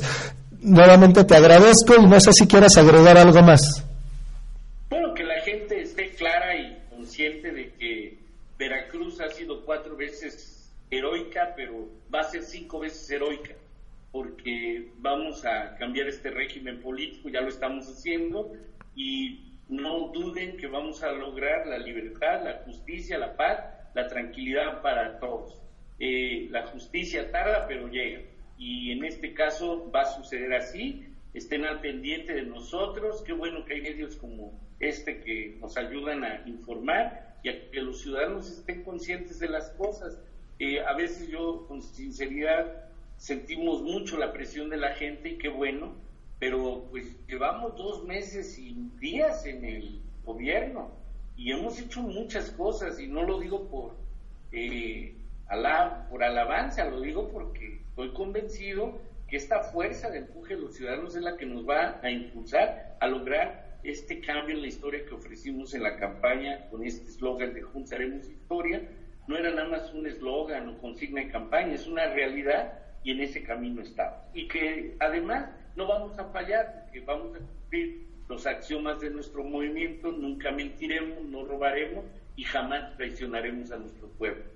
nuevamente 0.63 1.25
te 1.25 1.37
agradezco 1.37 1.95
y 1.99 2.07
no 2.07 2.21
sé 2.21 2.33
si 2.33 2.47
quieres 2.47 2.77
agregar 2.77 3.19
algo 3.19 3.43
más. 3.43 3.85
Bueno, 4.89 5.13
que 5.15 5.25
la 5.25 5.41
gente 5.41 5.83
esté 5.83 6.11
clara 6.11 6.57
y 6.57 6.79
consciente 6.91 7.51
de 7.51 7.73
que 7.73 8.19
Veracruz 8.59 9.21
ha 9.21 9.29
sido 9.31 9.65
cuatro 9.65 9.97
veces 9.97 10.73
heroica, 10.91 11.53
pero 11.57 11.89
va 12.15 12.21
a 12.21 12.25
ser 12.25 12.43
cinco 12.43 12.81
veces 12.81 13.11
heroica, 13.11 13.55
porque 14.13 14.91
vamos 14.99 15.45
a 15.45 15.77
cambiar 15.77 16.09
este 16.09 16.31
régimen 16.31 16.81
político, 16.81 17.29
ya 17.29 17.41
lo 17.41 17.49
estamos 17.49 17.87
haciendo, 17.89 18.53
y 18.95 19.59
no 19.69 20.11
duden 20.13 20.57
que 20.59 20.67
vamos 20.67 21.03
a 21.03 21.11
lograr 21.13 21.67
la 21.67 21.79
libertad, 21.79 22.45
la 22.45 22.63
justicia, 22.65 23.19
la 23.19 23.35
paz, 23.37 23.59
la 23.95 24.07
tranquilidad 24.07 24.83
para 24.83 25.19
todos. 25.19 25.59
Eh, 25.99 26.49
la 26.51 26.67
justicia 26.67 27.31
tarda, 27.31 27.67
pero 27.67 27.89
llega 27.89 28.21
y 28.63 28.93
en 28.93 29.05
este 29.05 29.35
caso 29.35 29.91
va 29.91 30.03
a 30.03 30.15
suceder 30.15 30.55
así. 30.55 31.05
Estén 31.35 31.65
al 31.65 31.81
pendiente 31.81 32.33
de 32.33 32.43
nosotros. 32.43 33.23
Qué 33.27 33.33
bueno 33.33 33.65
que 33.65 33.75
hay 33.75 33.81
medios 33.81 34.15
como 34.15 34.53
este 34.79 35.21
que 35.21 35.57
nos 35.61 35.77
ayudan 35.77 36.23
a 36.23 36.43
informar 36.47 37.39
y 37.43 37.49
a 37.49 37.71
que 37.71 37.81
los 37.81 38.03
ciudadanos 38.03 38.49
estén 38.49 38.85
conscientes 38.85 39.41
de 39.41 39.49
las 39.49 39.71
cosas. 39.71 40.17
Eh, 40.61 40.81
a 40.81 40.95
veces 40.95 41.29
yo, 41.29 41.67
con 41.67 41.83
sinceridad, 41.83 42.85
sentimos 43.17 43.83
mucho 43.83 44.17
la 44.17 44.33
presión 44.33 44.71
de 44.71 44.77
la 44.77 44.95
gente 44.95 45.31
y 45.31 45.39
qué 45.39 45.49
bueno, 45.49 45.97
pero 46.39 46.87
pues 46.89 47.17
llevamos 47.27 47.77
dos 47.77 48.05
meses 48.05 48.57
y 48.61 48.77
días 49.01 49.45
en 49.45 49.65
el 49.65 50.01
gobierno 50.25 50.93
y 51.37 51.51
hemos 51.51 51.81
hecho 51.81 52.01
muchas 52.01 52.53
cosas 52.53 53.01
y 53.01 53.09
no 53.09 53.25
lo 53.25 53.41
digo 53.41 53.69
por, 53.69 53.97
eh, 54.53 55.17
por 56.09 56.23
alabanza, 56.23 56.85
lo 56.85 57.01
digo 57.01 57.29
porque 57.29 57.82
Estoy 57.93 58.15
convencido 58.15 59.03
que 59.29 59.37
esta 59.37 59.65
fuerza 59.65 60.09
de 60.09 60.21
empuje 60.21 60.57
de 60.57 60.63
los 60.63 60.75
ciudadanos 60.75 61.15
es 61.15 61.21
la 61.21 61.37
que 61.37 61.45
nos 61.45 61.69
va 61.69 62.01
a 62.03 62.11
impulsar 62.11 62.97
a 62.99 63.07
lograr 63.07 63.79
este 63.83 64.23
cambio 64.23 64.57
en 64.57 64.63
la 64.63 64.69
historia 64.69 65.05
que 65.05 65.13
ofrecimos 65.13 65.75
en 65.75 65.83
la 65.83 65.99
campaña 65.99 66.71
con 66.71 66.87
este 66.87 67.11
eslogan 67.11 67.53
de 67.53 67.61
Juntaremos 67.61 68.27
Historia, 68.27 68.81
no 69.29 69.37
era 69.37 69.51
nada 69.51 69.69
más 69.69 69.93
un 69.93 70.07
eslogan 70.07 70.71
o 70.71 70.79
consigna 70.79 71.21
de 71.21 71.29
campaña, 71.29 71.75
es 71.75 71.87
una 71.87 72.07
realidad 72.07 72.79
y 73.05 73.11
en 73.11 73.21
ese 73.21 73.43
camino 73.43 73.83
estamos. 73.83 74.21
Y 74.33 74.49
que 74.49 74.97
además 74.99 75.51
no 75.77 75.87
vamos 75.87 76.19
a 76.19 76.25
fallar, 76.33 76.89
que 76.95 77.01
vamos 77.01 77.37
a 77.37 77.41
cumplir 77.41 78.07
los 78.27 78.47
axiomas 78.47 79.01
de 79.01 79.11
nuestro 79.11 79.45
movimiento, 79.45 80.11
nunca 80.11 80.51
mentiremos, 80.51 81.23
no 81.25 81.45
robaremos 81.45 82.07
y 82.37 82.45
jamás 82.45 82.97
traicionaremos 82.97 83.71
a 83.71 83.77
nuestro 83.77 84.09
pueblo. 84.13 84.52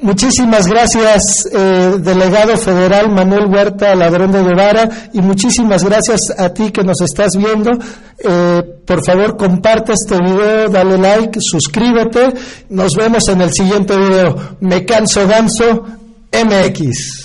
Muchísimas 0.00 0.66
gracias, 0.66 1.48
eh, 1.52 1.94
delegado 2.00 2.56
federal 2.56 3.10
Manuel 3.12 3.46
Huerta 3.46 3.94
Ladrón 3.94 4.32
de 4.32 4.42
Guevara, 4.42 4.88
y 5.12 5.20
muchísimas 5.22 5.84
gracias 5.84 6.32
a 6.36 6.48
ti 6.48 6.72
que 6.72 6.82
nos 6.82 7.00
estás 7.00 7.36
viendo. 7.36 7.70
Eh, 8.18 8.62
por 8.84 9.04
favor, 9.04 9.36
comparte 9.36 9.92
este 9.92 10.16
video, 10.18 10.68
dale 10.68 10.98
like, 10.98 11.38
suscríbete. 11.40 12.34
Nos 12.70 12.94
vemos 12.96 13.28
en 13.28 13.40
el 13.40 13.52
siguiente 13.52 13.96
video. 13.96 14.56
Me 14.60 14.84
canso 14.84 15.28
ganso 15.28 15.84
MX. 16.32 17.23